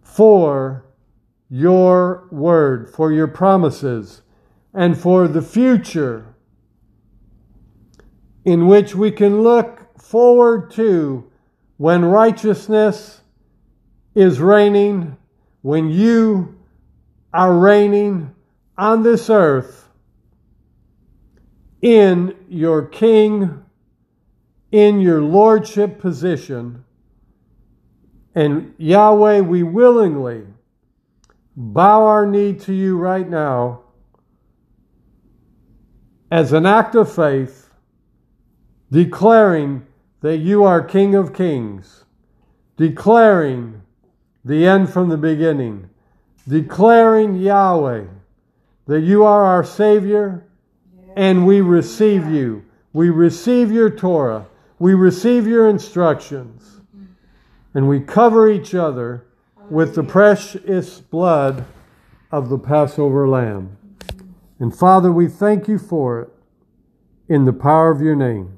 for 0.00 0.86
your 1.50 2.28
word, 2.30 2.88
for 2.88 3.10
your 3.10 3.26
promises, 3.26 4.22
and 4.72 4.96
for 4.96 5.26
the 5.26 5.42
future 5.42 6.36
in 8.44 8.68
which 8.68 8.94
we 8.94 9.10
can 9.10 9.42
look 9.42 10.00
forward 10.00 10.70
to 10.74 11.28
when 11.78 12.04
righteousness 12.04 13.22
is 14.14 14.38
reigning, 14.38 15.16
when 15.62 15.90
you 15.90 16.60
are 17.34 17.58
reigning 17.58 18.36
on 18.76 19.02
this 19.02 19.28
earth 19.28 19.88
in 21.82 22.36
your 22.48 22.86
king, 22.86 23.64
in 24.70 25.00
your 25.00 25.20
lordship 25.20 25.98
position. 25.98 26.84
And 28.34 28.74
Yahweh, 28.78 29.40
we 29.40 29.62
willingly 29.62 30.46
bow 31.56 32.04
our 32.06 32.26
knee 32.26 32.52
to 32.52 32.72
you 32.72 32.96
right 32.96 33.28
now 33.28 33.80
as 36.30 36.52
an 36.52 36.66
act 36.66 36.94
of 36.94 37.12
faith, 37.12 37.70
declaring 38.90 39.86
that 40.20 40.38
you 40.38 40.64
are 40.64 40.82
King 40.82 41.14
of 41.14 41.32
Kings, 41.32 42.04
declaring 42.76 43.82
the 44.44 44.66
end 44.66 44.92
from 44.92 45.08
the 45.08 45.16
beginning, 45.16 45.88
declaring 46.46 47.36
Yahweh 47.36 48.04
that 48.86 49.00
you 49.00 49.24
are 49.24 49.44
our 49.44 49.64
Savior 49.64 50.44
and 51.16 51.46
we 51.46 51.60
receive 51.60 52.28
you. 52.28 52.64
We 52.92 53.10
receive 53.10 53.72
your 53.72 53.90
Torah. 53.90 54.46
We 54.78 54.94
receive 54.94 55.46
your 55.46 55.68
instructions. 55.68 56.80
And 57.74 57.88
we 57.88 58.00
cover 58.00 58.48
each 58.48 58.74
other 58.74 59.26
with 59.70 59.94
the 59.94 60.02
precious 60.02 61.00
blood 61.00 61.64
of 62.32 62.48
the 62.48 62.58
Passover 62.58 63.28
lamb. 63.28 63.76
And 64.58 64.76
Father, 64.76 65.12
we 65.12 65.28
thank 65.28 65.68
you 65.68 65.78
for 65.78 66.22
it 66.22 66.30
in 67.28 67.44
the 67.44 67.52
power 67.52 67.90
of 67.90 68.00
your 68.00 68.16
name. 68.16 68.57